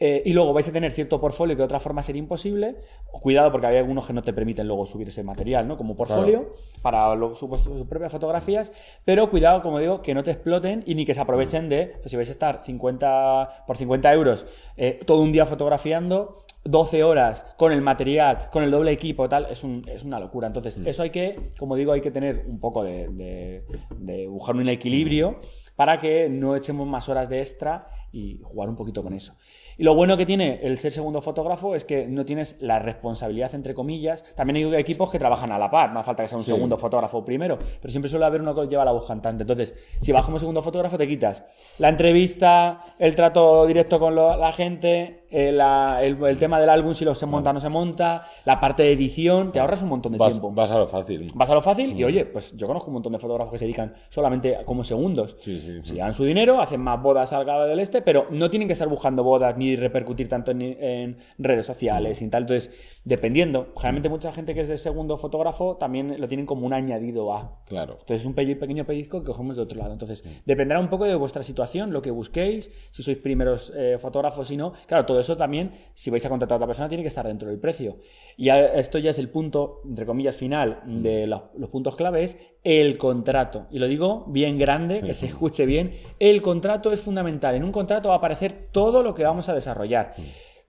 eh, 0.00 0.22
y 0.26 0.32
luego 0.32 0.52
vais 0.52 0.68
a 0.68 0.72
tener 0.72 0.90
cierto 0.90 1.20
portfolio 1.20 1.54
que 1.54 1.58
de 1.60 1.64
otra 1.66 1.78
forma 1.78 2.02
sería 2.02 2.18
imposible. 2.18 2.74
Cuidado 3.12 3.52
porque 3.52 3.68
hay 3.68 3.76
algunos 3.76 4.04
que 4.04 4.12
no 4.12 4.22
te 4.22 4.32
permiten 4.32 4.66
luego 4.66 4.86
subir 4.86 5.06
ese 5.06 5.22
material, 5.22 5.68
¿no? 5.68 5.76
Como 5.76 5.94
portfolio 5.94 6.50
para 6.82 7.14
lo- 7.14 7.32
su- 7.36 7.46
sus 7.56 7.86
propias 7.86 8.10
fotografías. 8.10 8.72
Pero 9.04 9.30
cuidado, 9.30 9.62
como 9.62 9.78
digo, 9.78 10.02
que 10.02 10.12
no 10.12 10.24
te 10.24 10.32
exploten 10.32 10.82
y 10.84 10.96
ni 10.96 11.04
que 11.06 11.14
se 11.14 11.20
aprovechen 11.20 11.68
de, 11.68 11.86
pues, 12.00 12.10
si 12.10 12.16
vais 12.16 12.28
a 12.28 12.32
estar 12.32 12.60
50 12.64 13.64
por 13.68 13.76
50 13.76 14.12
euros 14.12 14.46
eh, 14.76 14.98
todo 15.06 15.22
un 15.22 15.30
día 15.30 15.46
fotografiando, 15.46 16.42
12 16.64 17.04
horas 17.04 17.46
con 17.58 17.72
el 17.72 17.82
material, 17.82 18.48
con 18.50 18.62
el 18.62 18.70
doble 18.70 18.90
equipo, 18.90 19.28
tal, 19.28 19.46
es, 19.50 19.64
un- 19.64 19.82
es 19.86 20.02
una 20.04 20.18
locura. 20.18 20.46
Entonces, 20.46 20.78
eso 20.84 21.02
hay 21.02 21.10
que, 21.10 21.50
como 21.58 21.76
digo, 21.76 21.92
hay 21.92 22.00
que 22.00 22.10
tener 22.10 22.42
un 22.46 22.58
poco 22.60 22.82
de, 22.82 23.08
de- 23.08 23.64
de 23.98 24.26
buscar 24.28 24.56
un 24.56 24.68
equilibrio 24.68 25.38
para 25.76 25.98
que 25.98 26.28
no 26.30 26.54
echemos 26.54 26.86
más 26.86 27.08
horas 27.08 27.28
de 27.28 27.40
extra 27.40 27.86
y 28.12 28.38
jugar 28.44 28.68
un 28.68 28.76
poquito 28.76 29.02
con 29.02 29.12
eso. 29.12 29.34
Y 29.76 29.82
lo 29.82 29.96
bueno 29.96 30.16
que 30.16 30.24
tiene 30.24 30.60
el 30.62 30.78
ser 30.78 30.92
segundo 30.92 31.20
fotógrafo 31.20 31.74
es 31.74 31.84
que 31.84 32.06
no 32.06 32.24
tienes 32.24 32.58
la 32.60 32.78
responsabilidad, 32.78 33.52
entre 33.56 33.74
comillas. 33.74 34.22
También 34.36 34.72
hay 34.72 34.76
equipos 34.80 35.10
que 35.10 35.18
trabajan 35.18 35.50
a 35.50 35.58
la 35.58 35.68
par, 35.68 35.92
no 35.92 35.98
hace 35.98 36.06
falta 36.06 36.22
que 36.22 36.28
sea 36.28 36.38
un 36.38 36.44
Sí. 36.44 36.52
segundo 36.52 36.78
fotógrafo 36.78 37.24
primero, 37.24 37.58
pero 37.58 37.90
siempre 37.90 38.08
suele 38.08 38.24
haber 38.24 38.40
uno 38.40 38.54
que 38.54 38.68
lleva 38.68 38.84
la 38.84 38.92
voz 38.92 39.04
cantante. 39.04 39.42
Entonces, 39.42 39.74
si 40.00 40.12
vas 40.12 40.24
como 40.24 40.38
segundo 40.38 40.62
fotógrafo, 40.62 40.96
te 40.96 41.08
quitas 41.08 41.42
la 41.78 41.88
entrevista, 41.88 42.80
el 43.00 43.16
trato 43.16 43.66
directo 43.66 43.98
con 43.98 44.14
lo- 44.14 44.36
la 44.36 44.52
gente, 44.52 45.23
eh, 45.34 45.52
la- 45.52 45.98
el, 46.02 46.22
el 46.24 46.38
tema 46.38 46.60
del 46.60 46.70
álbum, 46.70 46.94
si 46.94 47.04
lo 47.04 47.14
se 47.14 47.26
monta 47.26 47.50
o 47.50 47.52
no 47.52 47.60
se 47.60 47.68
monta, 47.68 48.26
la 48.44 48.60
parte 48.60 48.82
de 48.84 48.92
edición, 48.92 49.52
te 49.52 49.60
ahorras 49.60 49.82
un 49.82 49.88
montón 49.88 50.12
de 50.12 50.18
Vas, 50.18 50.34
tiempo. 50.40 50.52
vas 50.52 50.70
a 50.70 50.78
lo 50.78 50.86
fácil. 50.88 51.30
Vas 51.34 51.50
a 51.50 51.54
lo 51.54 51.60
fácil 51.62 51.98
y 51.98 52.04
oye, 52.04 52.24
pues 52.24 52.56
yo 52.56 52.66
conozco 52.66 52.88
un 52.88 52.94
montón 52.94 53.12
de 53.12 53.18
fotógrafos 53.18 53.52
que 53.52 53.58
se 53.58 53.64
dedican 53.64 53.92
solamente 54.08 54.56
a- 54.56 54.64
como 54.64 54.84
segundos. 54.84 55.36
Sí, 55.40 55.58
sí, 55.60 55.80
sí. 55.82 55.88
Se 55.88 55.94
llevan 55.94 56.14
su 56.14 56.24
dinero, 56.24 56.60
hacen 56.60 56.80
más 56.80 57.02
bodas 57.02 57.32
al 57.32 57.44
cabo 57.44 57.64
del 57.64 57.80
este, 57.80 58.00
pero 58.02 58.26
no 58.30 58.48
tienen 58.50 58.68
que 58.68 58.72
estar 58.72 58.88
buscando 58.88 59.24
bodas 59.24 59.56
ni 59.56 59.76
repercutir 59.76 60.28
tanto 60.28 60.52
en, 60.52 60.62
en 60.62 61.16
redes 61.38 61.66
sociales 61.66 62.22
y 62.22 62.28
tal. 62.28 62.42
Entonces, 62.44 63.00
dependiendo, 63.04 63.72
generalmente 63.76 64.08
mucha 64.08 64.32
gente 64.32 64.54
que 64.54 64.60
es 64.60 64.68
de 64.68 64.76
segundo 64.76 65.16
fotógrafo 65.16 65.76
también 65.76 66.14
lo 66.18 66.28
tienen 66.28 66.46
como 66.46 66.66
un 66.66 66.72
añadido 66.72 67.32
a. 67.34 67.58
Claro. 67.66 67.92
Entonces 67.94 68.20
es 68.20 68.26
un 68.26 68.34
pe- 68.34 68.56
pequeño 68.56 68.84
pellizco 68.84 69.20
que 69.20 69.26
cogemos 69.26 69.56
de 69.56 69.62
otro 69.62 69.78
lado. 69.78 69.92
Entonces, 69.92 70.22
dependerá 70.46 70.80
un 70.80 70.88
poco 70.88 71.04
de 71.04 71.14
vuestra 71.14 71.42
situación, 71.42 71.92
lo 71.92 72.02
que 72.02 72.10
busquéis, 72.10 72.70
si 72.90 73.02
sois 73.02 73.16
primeros 73.18 73.72
eh, 73.76 73.96
fotógrafos, 73.98 74.48
si 74.48 74.56
no. 74.56 74.72
Claro, 74.86 75.04
todo 75.06 75.18
eso 75.24 75.36
también, 75.36 75.72
si 75.92 76.10
vais 76.10 76.24
a 76.24 76.28
contratar 76.28 76.54
a 76.54 76.56
otra 76.56 76.66
persona, 76.66 76.88
tiene 76.88 77.02
que 77.02 77.08
estar 77.08 77.26
dentro 77.26 77.48
del 77.48 77.58
precio. 77.58 77.98
Y 78.36 78.50
esto 78.50 78.98
ya 78.98 79.10
es 79.10 79.18
el 79.18 79.28
punto, 79.28 79.80
entre 79.84 80.06
comillas, 80.06 80.36
final 80.36 80.82
de 80.86 81.26
los, 81.26 81.42
los 81.56 81.70
puntos 81.70 81.96
clave, 81.96 82.22
es 82.22 82.38
el 82.62 82.96
contrato. 82.98 83.66
Y 83.70 83.78
lo 83.78 83.86
digo 83.86 84.24
bien 84.28 84.58
grande, 84.58 85.00
que 85.00 85.14
se 85.14 85.26
escuche 85.26 85.66
bien. 85.66 85.90
El 86.18 86.42
contrato 86.42 86.92
es 86.92 87.00
fundamental. 87.00 87.54
En 87.54 87.64
un 87.64 87.72
contrato 87.72 88.08
va 88.08 88.16
a 88.16 88.18
aparecer 88.18 88.52
todo 88.70 89.02
lo 89.02 89.14
que 89.14 89.24
vamos 89.24 89.48
a 89.48 89.54
desarrollar. 89.54 90.14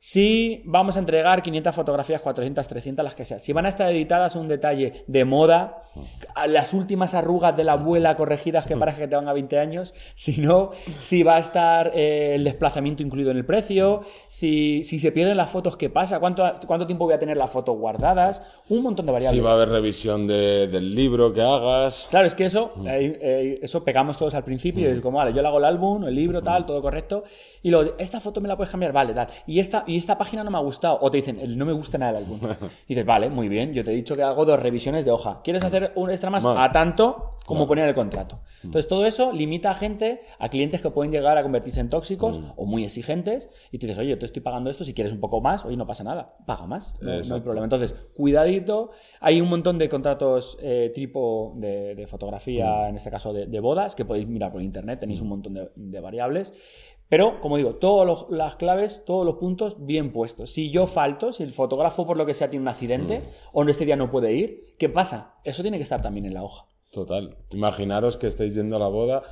Si 0.07 0.61
vamos 0.65 0.97
a 0.97 0.99
entregar 0.99 1.41
500 1.41 1.73
fotografías, 1.73 2.21
400, 2.21 2.67
300, 2.67 3.03
las 3.03 3.15
que 3.15 3.25
sea. 3.25 3.39
Si 3.39 3.53
van 3.53 3.65
a 3.65 3.69
estar 3.69 3.91
editadas 3.91 4.35
un 4.35 4.47
detalle 4.47 5.03
de 5.07 5.25
moda, 5.25 5.81
las 6.47 6.75
últimas 6.75 7.15
arrugas 7.15 7.57
de 7.57 7.63
la 7.63 7.71
abuela 7.71 8.15
corregidas 8.15 8.67
que 8.67 8.77
parece 8.77 9.01
que 9.01 9.07
te 9.07 9.15
van 9.15 9.27
a 9.27 9.33
20 9.33 9.57
años. 9.57 9.95
Si 10.13 10.39
no, 10.41 10.69
si 10.99 11.23
va 11.23 11.37
a 11.37 11.39
estar 11.39 11.91
eh, 11.95 12.35
el 12.35 12.43
desplazamiento 12.43 13.01
incluido 13.01 13.31
en 13.31 13.37
el 13.37 13.47
precio. 13.47 14.01
Si, 14.29 14.83
si 14.83 14.99
se 14.99 15.11
pierden 15.11 15.37
las 15.37 15.49
fotos, 15.49 15.75
¿qué 15.75 15.89
pasa? 15.89 16.19
¿Cuánto, 16.19 16.43
¿Cuánto 16.67 16.85
tiempo 16.85 17.05
voy 17.05 17.15
a 17.15 17.19
tener 17.19 17.35
las 17.35 17.49
fotos 17.49 17.75
guardadas? 17.75 18.43
Un 18.69 18.83
montón 18.83 19.07
de 19.07 19.11
variables. 19.11 19.39
Si 19.39 19.43
va 19.43 19.53
a 19.53 19.55
haber 19.55 19.69
revisión 19.69 20.27
de- 20.27 20.67
del 20.67 20.93
libro 20.93 21.33
que 21.33 21.41
hagas. 21.41 22.09
Claro, 22.11 22.27
es 22.27 22.35
que 22.35 22.45
eso, 22.45 22.73
eh, 22.85 23.17
eh, 23.19 23.59
eso 23.63 23.83
pegamos 23.83 24.19
todos 24.19 24.35
al 24.35 24.43
principio 24.43 24.87
y 24.87 24.91
es 24.91 24.99
como, 25.01 25.17
vale, 25.17 25.33
yo 25.33 25.41
le 25.41 25.47
hago 25.47 25.57
el 25.57 25.65
álbum, 25.65 26.03
el 26.03 26.13
libro, 26.13 26.43
tal, 26.43 26.63
todo 26.67 26.79
correcto. 26.79 27.23
Y 27.63 27.71
luego, 27.71 27.95
esta 27.97 28.19
foto 28.19 28.39
me 28.39 28.47
la 28.47 28.55
puedes 28.55 28.69
cambiar, 28.69 28.93
vale, 28.93 29.11
tal. 29.11 29.25
Y 29.47 29.59
esta, 29.59 29.83
y 29.87 29.94
esta 29.97 30.17
página 30.17 30.43
no 30.43 30.51
me 30.51 30.57
ha 30.57 30.61
gustado. 30.61 30.97
O 31.01 31.09
te 31.11 31.17
dicen, 31.17 31.39
"El- 31.39 31.57
no 31.57 31.65
me 31.65 31.73
gusta 31.73 31.97
nada 31.97 32.17
el 32.19 32.25
álbum. 32.25 32.39
Y 32.41 32.45
dices, 32.89 33.05
vale, 33.05 33.29
muy 33.29 33.49
bien, 33.49 33.73
yo 33.73 33.83
te 33.83 33.91
he 33.91 33.95
dicho 33.95 34.15
que 34.15 34.23
hago 34.23 34.45
dos 34.45 34.59
revisiones 34.59 35.05
de 35.05 35.11
hoja. 35.11 35.41
¿Quieres 35.43 35.63
hacer 35.63 35.91
un 35.95 36.09
extra 36.09 36.29
más? 36.29 36.43
A 36.63 36.71
tanto 36.71 37.31
como 37.45 37.67
poner 37.67 37.87
el 37.87 37.93
contrato. 37.93 38.39
Entonces, 38.63 38.87
todo 38.89 39.05
eso 39.05 39.31
limita 39.31 39.69
a 39.69 39.75
gente, 39.75 40.21
a 40.39 40.49
clientes 40.49 40.81
que 40.81 40.89
pueden 40.89 41.11
llegar 41.11 41.37
a 41.37 41.43
convertirse 41.43 41.79
en 41.79 41.91
tóxicos 41.91 42.39
o 42.55 42.65
muy 42.65 42.83
exigentes. 42.83 43.49
Y 43.71 43.77
te 43.77 43.85
dices, 43.85 43.99
oye, 44.01 44.15
te 44.17 44.25
estoy 44.25 44.41
pagando 44.41 44.69
esto, 44.71 44.83
si 44.83 44.95
quieres 44.95 45.13
un 45.13 45.19
poco 45.19 45.41
más, 45.41 45.63
oye, 45.63 45.77
no 45.77 45.85
pasa 45.85 46.03
nada, 46.03 46.37
paga 46.47 46.65
más. 46.65 46.95
No, 47.01 47.11
no 47.29 47.35
hay 47.35 47.41
problema. 47.41 47.65
Entonces, 47.65 47.93
cuidadito. 48.15 48.89
Hay 49.21 49.41
un 49.41 49.49
montón 49.49 49.77
de 49.77 49.87
contratos 49.89 50.57
eh, 50.61 50.91
tipo 50.93 51.53
de, 51.57 51.93
de 51.93 52.07
fotografía, 52.07 52.89
en 52.89 52.95
este 52.95 53.11
caso 53.11 53.31
de, 53.31 53.45
de 53.45 53.59
bodas, 53.59 53.95
que 53.95 54.05
podéis 54.05 54.27
mirar 54.27 54.51
por 54.51 54.63
internet, 54.63 54.99
tenéis 55.01 55.21
un 55.21 55.29
montón 55.29 55.53
de, 55.53 55.69
de 55.75 55.99
variables. 56.01 56.53
Pero, 57.07 57.39
como 57.39 57.57
digo, 57.57 57.75
todas 57.75 58.25
las 58.29 58.55
claves, 58.55 59.03
todos 59.05 59.25
los 59.25 59.35
puntos 59.35 59.85
bien 59.85 60.11
puestos. 60.11 60.49
Si 60.49 60.71
yo 60.71 60.87
falto, 60.87 61.31
si 61.31 61.43
el 61.43 61.53
fotógrafo 61.53 62.05
por 62.05 62.17
lo 62.17 62.25
que 62.25 62.33
sea 62.33 62.49
tiene 62.49 62.63
un 62.63 62.67
accidente 62.67 63.21
o 63.53 63.63
no 63.63 63.71
ese 63.71 63.85
día 63.85 63.95
no 63.95 64.09
puede 64.09 64.33
ir, 64.33 64.75
¿qué 64.79 64.89
pasa? 64.89 65.35
Eso 65.43 65.61
tiene 65.61 65.77
que 65.77 65.83
estar 65.83 66.01
también 66.01 66.25
en 66.25 66.33
la 66.33 66.43
hoja. 66.43 66.65
Total. 66.91 67.37
Imaginaros 67.51 68.17
que 68.17 68.27
estáis 68.27 68.55
yendo 68.55 68.77
a 68.77 68.79
la 68.79 68.87
boda 68.87 69.23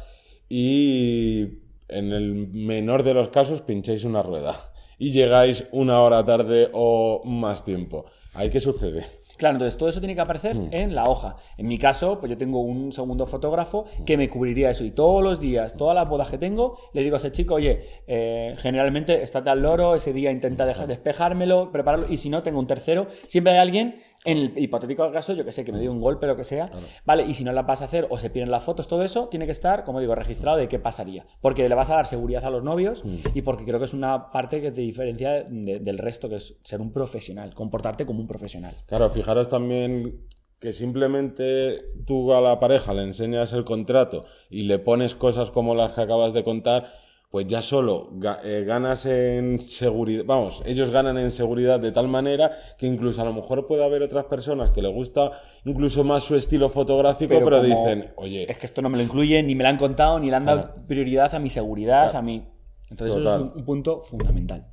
y 0.49 1.62
en 1.88 2.12
el 2.12 2.49
menor 2.53 3.03
de 3.03 3.13
los 3.13 3.29
casos 3.29 3.62
pincháis 3.62 4.03
una 4.03 4.21
rueda 4.21 4.55
y 4.97 5.12
llegáis 5.12 5.67
una 5.71 6.01
hora 6.01 6.23
tarde 6.23 6.69
o 6.73 7.21
más 7.25 7.65
tiempo. 7.65 8.05
¿Ahí 8.33 8.49
qué 8.49 8.59
sucede? 8.59 9.05
Claro, 9.43 9.56
entonces 9.56 9.77
todo 9.77 9.89
eso 9.89 9.99
tiene 9.99 10.15
que 10.15 10.21
aparecer 10.21 10.56
en 10.71 10.95
la 10.95 11.03
hoja. 11.03 11.36
En 11.58 11.67
mi 11.67 11.77
caso, 11.77 12.17
pues 12.21 12.29
yo 12.29 12.38
tengo 12.38 12.62
un 12.62 12.93
segundo 12.93 13.25
fotógrafo 13.25 13.84
que 14.06 14.15
me 14.15 14.29
cubriría 14.29 14.69
eso. 14.69 14.86
Y 14.86 14.91
todos 14.91 15.21
los 15.21 15.41
días, 15.41 15.75
todas 15.75 15.93
las 15.95 16.08
bodas 16.10 16.29
que 16.29 16.38
tengo, 16.38 16.77
le 16.93 17.03
digo 17.03 17.15
a 17.15 17.17
ese 17.17 17.29
chico, 17.34 17.56
oye, 17.56 17.82
eh, 18.08 18.53
generalmente 18.58 19.21
estate 19.21 19.49
al 19.49 19.62
loro, 19.62 19.95
ese 19.95 20.13
día 20.13 20.32
intenta 20.32 20.65
dejar, 20.65 20.88
despejármelo, 20.88 21.73
prepararlo. 21.73 22.06
Y 22.10 22.15
si 22.15 22.29
no, 22.29 22.41
tengo 22.41 22.58
un 22.58 22.67
tercero. 22.67 23.06
Siempre 23.27 23.51
hay 23.51 23.60
alguien, 23.60 23.95
en 24.23 24.38
el 24.38 24.53
hipotético 24.58 25.12
caso, 25.12 25.34
yo 25.34 25.43
que 25.43 25.51
sé, 25.51 25.65
que 25.65 25.73
me 25.73 25.79
dio 25.82 25.91
un 25.91 25.99
golpe, 25.99 26.25
lo 26.25 26.38
que 26.38 26.45
sea. 26.45 26.69
Vale, 27.06 27.25
y 27.25 27.34
si 27.34 27.43
no 27.43 27.51
la 27.51 27.63
vas 27.63 27.82
a 27.82 27.86
hacer 27.86 28.08
o 28.10 28.17
se 28.17 28.29
pierden 28.29 28.49
las 28.49 28.63
fotos, 28.63 28.88
todo 28.88 29.03
eso 29.03 29.27
tiene 29.27 29.45
que 29.45 29.51
estar, 29.51 29.84
como 29.84 29.99
digo, 29.99 30.15
registrado 30.15 30.58
de 30.58 30.69
qué 30.69 30.79
pasaría. 30.79 31.25
Porque 31.41 31.67
le 31.67 31.75
vas 31.75 31.89
a 31.89 31.95
dar 31.95 32.06
seguridad 32.06 32.45
a 32.45 32.49
los 32.49 32.63
novios 32.63 33.03
y 33.36 33.41
porque 33.41 33.65
creo 33.65 33.79
que 33.79 33.86
es 33.86 33.93
una 33.93 34.32
parte 34.32 34.62
que 34.62 34.71
te 34.71 34.79
diferencia 34.79 35.43
de- 35.43 35.79
del 35.79 35.97
resto, 35.97 36.29
que 36.29 36.36
es 36.36 36.56
ser 36.63 36.79
un 36.79 36.93
profesional, 36.93 37.53
comportarte 37.53 38.06
como 38.06 38.21
un 38.21 38.27
profesional. 38.27 38.73
Claro, 38.86 39.10
también 39.49 40.27
que 40.63 40.71
simplemente 40.71 41.83
tú 42.05 42.33
a 42.33 42.39
la 42.39 42.57
pareja 42.57 42.93
le 42.93 43.03
enseñas 43.03 43.51
el 43.51 43.65
contrato 43.65 44.23
y 44.49 44.63
le 44.63 44.79
pones 44.79 45.13
cosas 45.13 45.51
como 45.51 45.75
las 45.75 45.91
que 45.91 46.01
acabas 46.01 46.33
de 46.33 46.45
contar, 46.45 46.89
pues 47.29 47.47
ya 47.47 47.61
solo 47.61 48.11
eh, 48.45 48.63
ganas 48.65 49.05
en 49.05 49.59
seguridad, 49.59 50.23
vamos, 50.25 50.63
ellos 50.65 50.89
ganan 50.89 51.17
en 51.17 51.31
seguridad 51.31 51.81
de 51.81 51.91
tal 51.91 52.07
manera 52.07 52.51
que 52.77 52.87
incluso 52.87 53.21
a 53.21 53.25
lo 53.25 53.33
mejor 53.33 53.65
puede 53.65 53.83
haber 53.83 54.03
otras 54.03 54.23
personas 54.25 54.69
que 54.69 54.81
les 54.81 54.93
gusta 54.93 55.33
incluso 55.65 56.05
más 56.05 56.23
su 56.23 56.35
estilo 56.35 56.69
fotográfico, 56.69 57.33
pero, 57.43 57.61
dicen, 57.61 58.13
oye, 58.15 58.49
Es 58.49 58.57
que 58.57 58.65
esto 58.65 58.81
no 58.81 58.87
me 58.87 58.97
lo 58.97 59.03
incluye, 59.03 59.43
ni 59.43 59.55
me 59.55 59.63
lo 59.63 59.69
han 59.69 59.77
contado, 59.77 60.17
ni 60.17 60.29
le 60.29 60.35
han 60.37 60.45
dado 60.45 60.75
prioridad 60.87 61.35
a 61.35 61.39
mi 61.39 61.49
seguridad, 61.49 62.15
a 62.15 62.21
mí. 62.21 62.47
Entonces, 62.89 63.17
eso 63.17 63.35
es 63.35 63.41
un, 63.41 63.51
un 63.53 63.65
punto 63.65 64.01
fundamental. 64.01 64.71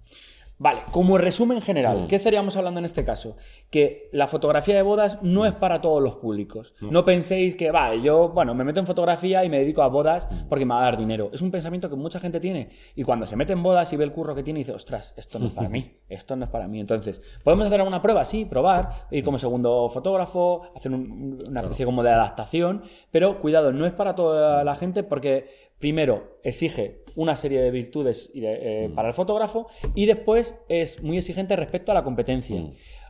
Vale, 0.63 0.83
como 0.91 1.17
resumen 1.17 1.63
general, 1.63 2.05
¿qué 2.07 2.17
estaríamos 2.17 2.55
hablando 2.59 2.81
en 2.81 2.85
este 2.85 3.03
caso? 3.03 3.35
Que 3.71 4.11
la 4.13 4.27
fotografía 4.27 4.75
de 4.75 4.83
bodas 4.83 5.19
no 5.23 5.47
es 5.47 5.53
para 5.53 5.81
todos 5.81 6.03
los 6.03 6.17
públicos. 6.17 6.75
No, 6.83 7.03
penséis 7.07 7.55
que, 7.57 7.71
vale, 7.71 8.03
yo, 8.03 8.29
bueno, 8.29 8.55
me 8.55 8.63
meto 8.63 8.79
en 8.79 8.87
fotografía 8.87 9.43
y 9.43 9.49
me 9.49 9.59
dedico 9.61 9.81
a 9.81 9.89
bodas 9.89 10.29
porque 10.51 10.67
me 10.67 10.75
va 10.75 10.83
a 10.83 10.85
dar 10.85 10.99
dinero. 10.99 11.31
Es 11.33 11.41
un 11.41 11.51
pensamiento 11.51 11.89
que 11.89 11.97
mucha 11.97 12.21
gente 12.21 12.41
tiene. 12.41 12.69
Y 12.95 13.05
cuando 13.05 13.27
se 13.27 13.37
mete 13.37 13.55
en 13.55 13.63
bodas 13.63 13.91
y 13.95 13.97
ve 13.97 14.05
el 14.05 14.13
curro 14.13 14.35
que 14.35 14.43
tiene, 14.43 14.59
dice, 14.59 14.73
ostras, 14.73 15.15
esto 15.17 15.39
no 15.39 15.47
es 15.47 15.55
para 15.55 15.71
mí, 15.71 15.89
esto 16.11 16.37
no 16.37 16.45
es 16.45 16.51
para 16.51 16.69
mí. 16.69 16.79
Entonces, 16.79 17.23
¿podemos 17.43 17.67
hacer 17.67 17.81
alguna 17.81 18.03
prueba? 18.03 18.23
Sí, 18.27 18.45
probar, 18.45 18.91
ir 19.11 19.25
como 19.25 19.39
segundo 19.39 19.89
fotógrafo, 19.89 20.61
hacer 20.77 20.93
un- 20.93 21.39
una 21.49 21.63
especie 21.63 21.87
como 21.87 22.03
de 22.03 22.11
adaptación, 22.11 22.83
pero 23.11 23.41
cuidado, 23.41 23.73
no 23.73 23.87
es 23.87 23.93
para 23.93 24.15
toda 24.15 24.63
la 24.63 24.75
gente 24.75 25.05
porque 25.05 25.47
primero 25.81 26.39
exige 26.45 27.01
una 27.17 27.35
serie 27.35 27.61
de 27.61 27.71
virtudes 27.73 28.31
de- 28.35 28.85
eh, 28.85 28.91
para 28.95 29.09
el 29.09 29.15
fotógrafo 29.15 29.67
y 29.97 30.07
después 30.07 30.55
es 30.69 31.03
muy 31.03 31.17
exigente 31.19 31.57
respecto 31.57 31.91
a 31.91 31.95
la 31.97 32.05
competencia. 32.05 32.63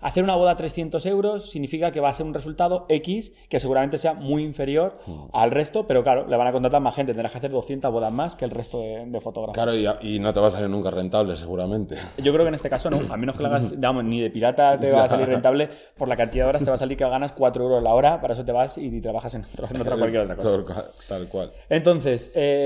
Hacer 0.02 0.24
una 0.24 0.34
boda 0.34 0.52
a 0.52 0.56
300 0.56 1.04
euros 1.04 1.50
significa 1.50 1.92
que 1.92 2.00
va 2.00 2.08
a 2.08 2.14
ser 2.14 2.24
un 2.24 2.32
resultado 2.32 2.86
X 2.88 3.34
que 3.50 3.60
seguramente 3.60 3.98
sea 3.98 4.14
muy 4.14 4.42
inferior 4.44 4.98
al 5.34 5.50
resto, 5.50 5.86
pero 5.86 6.02
claro, 6.02 6.26
le 6.26 6.38
van 6.38 6.46
a 6.46 6.52
contratar 6.52 6.80
más 6.80 6.94
gente, 6.94 7.12
tendrás 7.12 7.32
que 7.32 7.36
hacer 7.38 7.50
200 7.50 7.92
bodas 7.92 8.10
más 8.10 8.34
que 8.34 8.46
el 8.46 8.50
resto 8.50 8.80
de, 8.80 9.04
de 9.04 9.20
fotógrafos. 9.20 9.52
claro, 9.52 9.74
y, 9.74 10.14
y 10.14 10.18
no 10.18 10.32
te 10.32 10.40
va 10.40 10.46
a 10.46 10.50
salir 10.50 10.70
nunca 10.70 10.90
rentable, 10.90 11.36
seguramente. 11.36 11.96
Yo 12.16 12.32
creo 12.32 12.46
que 12.46 12.48
en 12.48 12.54
este 12.54 12.70
caso 12.70 12.88
no, 12.88 13.12
a 13.12 13.16
menos 13.18 13.36
que 13.36 13.42
lo 13.42 13.50
hagas, 13.50 13.74
vamos, 13.78 14.04
ni 14.04 14.22
de 14.22 14.30
pirata 14.30 14.78
te 14.78 14.90
va 14.90 15.04
a 15.04 15.08
salir 15.08 15.26
rentable, 15.26 15.68
por 15.98 16.08
la 16.08 16.16
cantidad 16.16 16.46
de 16.46 16.48
horas 16.48 16.64
te 16.64 16.70
va 16.70 16.76
a 16.76 16.78
salir 16.78 16.96
que 16.96 17.04
ganas 17.04 17.32
4 17.32 17.62
euros 17.62 17.82
la 17.82 17.92
hora, 17.92 18.22
para 18.22 18.32
eso 18.32 18.42
te 18.46 18.52
vas 18.52 18.78
y 18.78 19.02
trabajas 19.02 19.34
en, 19.34 19.44
otra- 19.44 19.68
en 19.70 19.80
otra 19.82 19.96
cualquier 19.98 20.22
otra 20.22 20.36
cosa. 20.36 20.48
Tal, 20.50 20.64
cual- 20.64 20.84
tal 21.08 21.28
cual. 21.28 21.52
Entonces, 21.68 22.32
eh, 22.34 22.59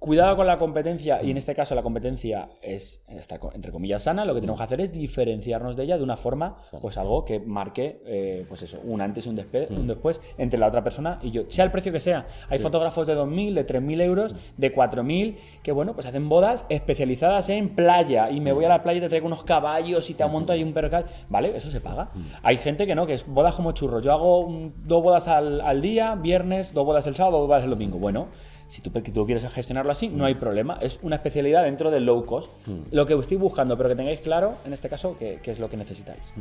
Cuidado 0.00 0.36
con 0.36 0.46
la 0.46 0.58
competencia, 0.58 1.22
y 1.22 1.30
en 1.30 1.38
este 1.38 1.54
caso 1.54 1.74
la 1.74 1.82
competencia 1.82 2.50
es, 2.60 3.06
entre 3.54 3.72
comillas, 3.72 4.02
sana. 4.02 4.26
Lo 4.26 4.34
que 4.34 4.40
tenemos 4.42 4.58
que 4.60 4.64
hacer 4.64 4.82
es 4.82 4.92
diferenciarnos 4.92 5.76
de 5.76 5.84
ella 5.84 5.96
de 5.96 6.04
una 6.04 6.18
forma, 6.18 6.58
pues 6.82 6.98
algo 6.98 7.24
que 7.24 7.40
marque, 7.40 8.02
eh, 8.04 8.44
pues 8.46 8.60
eso, 8.60 8.80
un 8.84 9.00
antes 9.00 9.24
y 9.24 9.30
un, 9.30 9.36
despe- 9.38 9.70
un 9.70 9.86
después 9.86 10.20
entre 10.36 10.58
la 10.60 10.66
otra 10.66 10.84
persona 10.84 11.18
y 11.22 11.30
yo, 11.30 11.44
sea 11.48 11.64
el 11.64 11.70
precio 11.70 11.90
que 11.90 12.00
sea. 12.00 12.26
Hay 12.50 12.58
fotógrafos 12.58 13.06
de 13.06 13.16
2.000, 13.16 13.54
de 13.54 13.66
3.000 13.66 14.00
euros, 14.02 14.36
de 14.58 14.74
4.000, 14.74 15.36
que 15.62 15.72
bueno, 15.72 15.94
pues 15.94 16.04
hacen 16.04 16.28
bodas 16.28 16.66
especializadas 16.68 17.48
en 17.48 17.70
playa. 17.74 18.30
Y 18.30 18.40
me 18.42 18.52
voy 18.52 18.66
a 18.66 18.68
la 18.68 18.82
playa 18.82 18.98
y 18.98 19.00
te 19.00 19.08
traigo 19.08 19.26
unos 19.26 19.44
caballos 19.44 20.10
y 20.10 20.14
te 20.14 20.26
monto 20.26 20.52
ahí 20.52 20.62
un 20.62 20.74
percal. 20.74 21.06
Vale, 21.30 21.56
eso 21.56 21.70
se 21.70 21.80
paga. 21.80 22.10
Hay 22.42 22.58
gente 22.58 22.86
que 22.86 22.94
no, 22.94 23.06
que 23.06 23.14
es 23.14 23.26
bodas 23.26 23.54
como 23.54 23.72
churros. 23.72 24.02
Yo 24.02 24.12
hago 24.12 24.50
mm, 24.50 24.72
dos 24.86 25.02
bodas 25.02 25.28
al, 25.28 25.62
al 25.62 25.80
día, 25.80 26.14
viernes, 26.14 26.74
dos 26.74 26.84
bodas 26.84 27.06
el 27.06 27.16
sábado, 27.16 27.38
dos 27.38 27.46
bodas 27.48 27.64
el 27.64 27.70
domingo. 27.70 27.96
Bueno. 27.98 28.28
Si 28.66 28.80
tú, 28.80 28.90
tú 28.90 29.26
quieres 29.26 29.46
gestionarlo 29.52 29.92
así, 29.92 30.08
no 30.08 30.24
hay 30.24 30.34
problema. 30.34 30.78
Es 30.80 30.98
una 31.02 31.16
especialidad 31.16 31.64
dentro 31.64 31.90
del 31.90 32.04
low 32.04 32.24
cost. 32.24 32.50
Lo 32.90 33.06
que 33.06 33.14
estoy 33.14 33.36
buscando, 33.36 33.76
pero 33.76 33.90
que 33.90 33.96
tengáis 33.96 34.20
claro, 34.20 34.56
en 34.64 34.72
este 34.72 34.88
caso, 34.88 35.16
qué 35.18 35.38
qué 35.42 35.50
es 35.50 35.58
lo 35.58 35.68
que 35.68 35.76
necesitáis. 35.76 36.32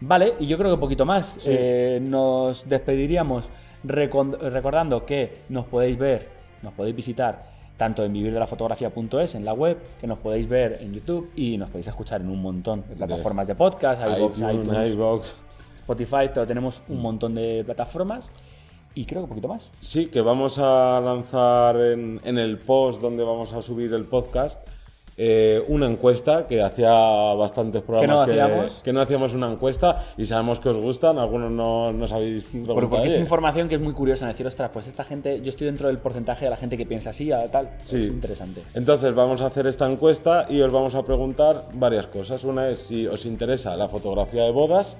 Vale, 0.00 0.34
y 0.38 0.46
yo 0.46 0.56
creo 0.56 0.74
que 0.74 0.80
poquito 0.80 1.04
más. 1.04 1.38
Eh, 1.46 1.98
nos 2.02 2.68
despediríamos 2.68 3.50
recordando 3.84 5.04
que 5.04 5.42
nos 5.48 5.66
podéis 5.66 5.98
ver, 5.98 6.28
nos 6.62 6.72
podéis 6.74 6.96
visitar 6.96 7.58
tanto 7.76 8.04
en 8.04 8.12
vivirdelafotografía.es 8.12 9.36
en 9.36 9.44
la 9.44 9.52
web, 9.52 9.78
que 10.00 10.06
nos 10.06 10.18
podéis 10.18 10.48
ver 10.48 10.78
en 10.80 10.92
YouTube 10.92 11.30
y 11.36 11.56
nos 11.56 11.70
podéis 11.70 11.86
escuchar 11.86 12.20
en 12.20 12.28
un 12.28 12.42
montón 12.42 12.84
de 12.88 12.96
plataformas 12.96 13.46
de 13.46 13.54
podcast, 13.54 14.02
iVoox, 14.02 14.38
iTunes, 14.38 14.54
iTunes, 14.54 14.90
iVoox. 14.94 15.34
Spotify, 15.76 16.28
tenemos 16.46 16.82
un 16.88 17.00
montón 17.00 17.34
de 17.34 17.62
plataformas 17.64 18.32
y 18.94 19.04
creo 19.04 19.22
que 19.22 19.28
poquito 19.28 19.48
más. 19.48 19.70
Sí, 19.78 20.06
que 20.06 20.20
vamos 20.20 20.58
a 20.58 21.00
lanzar 21.04 21.76
en, 21.76 22.20
en 22.24 22.38
el 22.38 22.58
post 22.58 23.00
donde 23.00 23.24
vamos 23.24 23.52
a 23.52 23.62
subir 23.62 23.92
el 23.92 24.04
podcast 24.06 24.58
eh, 25.20 25.64
una 25.66 25.86
encuesta 25.86 26.46
que 26.46 26.62
hacía 26.62 26.92
bastantes 27.34 27.82
programas 27.82 28.28
no 28.28 28.32
hacíamos. 28.32 28.82
que 28.84 28.92
no 28.92 29.00
hacíamos 29.00 29.34
una 29.34 29.50
encuesta 29.50 30.04
y 30.16 30.24
sabemos 30.26 30.60
que 30.60 30.68
os 30.68 30.76
gustan, 30.76 31.18
algunos 31.18 31.50
no 31.50 31.92
nos 31.92 32.12
habéis 32.12 32.44
preguntado. 32.44 32.74
Porque, 32.76 32.88
porque 32.90 33.06
es 33.08 33.12
"Oye, 33.14 33.20
información 33.22 33.68
que 33.68 33.74
es 33.74 33.80
muy 33.80 33.94
curiosa, 33.94 34.26
en 34.26 34.30
decir, 34.30 34.46
ostras, 34.46 34.70
pues 34.72 34.86
esta 34.86 35.02
gente, 35.02 35.40
yo 35.42 35.48
estoy 35.48 35.66
dentro 35.66 35.88
del 35.88 35.98
porcentaje 35.98 36.44
de 36.44 36.52
la 36.52 36.56
gente 36.56 36.78
que 36.78 36.86
piensa 36.86 37.10
así, 37.10 37.32
a 37.32 37.50
tal. 37.50 37.68
Sí. 37.82 37.96
Es 37.96 38.06
interesante. 38.10 38.62
Entonces 38.74 39.12
vamos 39.12 39.40
a 39.42 39.46
hacer 39.46 39.66
esta 39.66 39.90
encuesta 39.90 40.46
y 40.48 40.60
os 40.60 40.70
vamos 40.70 40.94
a 40.94 41.02
preguntar 41.02 41.64
varias 41.74 42.06
cosas. 42.06 42.44
Una 42.44 42.68
es 42.68 42.78
si 42.78 43.08
os 43.08 43.26
interesa 43.26 43.76
la 43.76 43.88
fotografía 43.88 44.44
de 44.44 44.52
bodas 44.52 44.96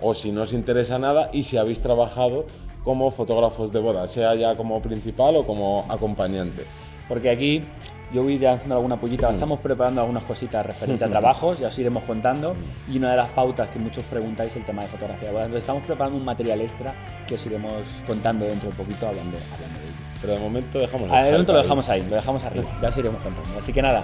o 0.00 0.14
si 0.14 0.32
no 0.32 0.42
os 0.42 0.52
interesa 0.52 0.98
nada 0.98 1.30
y 1.32 1.42
si 1.42 1.56
habéis 1.56 1.80
trabajado 1.80 2.46
como 2.84 3.10
fotógrafos 3.10 3.72
de 3.72 3.80
bodas, 3.80 4.10
sea 4.10 4.34
ya 4.34 4.56
como 4.56 4.80
principal 4.80 5.36
o 5.36 5.46
como 5.46 5.84
acompañante. 5.88 6.64
Porque 7.08 7.30
aquí 7.30 7.64
yo 8.12 8.22
voy 8.22 8.38
ya 8.38 8.54
haciendo 8.54 8.76
alguna 8.76 8.98
pullita, 8.98 9.30
estamos 9.30 9.60
preparando 9.60 10.00
algunas 10.00 10.22
cositas 10.22 10.64
referente 10.64 11.04
a 11.04 11.08
trabajos, 11.08 11.58
ya 11.58 11.68
os 11.68 11.78
iremos 11.78 12.04
contando. 12.04 12.54
Y 12.90 12.96
una 12.96 13.10
de 13.10 13.16
las 13.16 13.28
pautas 13.30 13.68
que 13.68 13.78
muchos 13.78 14.04
preguntáis 14.04 14.52
es 14.52 14.56
el 14.56 14.64
tema 14.64 14.82
de 14.82 14.88
fotografía. 14.88 15.30
Bueno, 15.30 15.46
entonces 15.46 15.64
estamos 15.64 15.82
preparando 15.82 16.16
un 16.16 16.24
material 16.24 16.60
extra 16.60 16.94
que 17.26 17.34
os 17.34 17.46
iremos 17.46 18.02
contando 18.06 18.46
dentro 18.46 18.70
de 18.70 18.76
poquito 18.76 19.06
hablando, 19.06 19.36
hablando 19.52 19.78
de 19.80 19.84
ello. 19.84 19.94
Pero 20.20 20.32
de 20.34 20.40
momento 20.40 20.78
dejamos 20.78 21.10
el 21.10 21.32
momento 21.32 21.52
lo 21.52 21.58
dejamos 21.58 21.88
ahí, 21.88 22.06
lo 22.08 22.16
dejamos 22.16 22.44
arriba, 22.44 22.64
ya 22.80 22.88
os 22.88 22.98
iremos 22.98 23.20
contando. 23.20 23.58
Así 23.58 23.72
que 23.72 23.82
nada, 23.82 24.02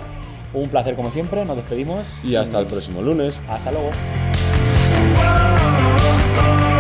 un 0.53 0.69
placer 0.69 0.95
como 0.95 1.11
siempre, 1.11 1.45
nos 1.45 1.57
despedimos 1.57 2.23
Y 2.23 2.37
hasta 2.37 2.59
el 2.59 2.67
próximo 2.67 3.01
lunes. 3.03 3.41
hasta 3.49 3.73
luego. 3.73 3.91
Oh, 6.17 6.37
oh. 6.37 6.69
oh. 6.69 6.74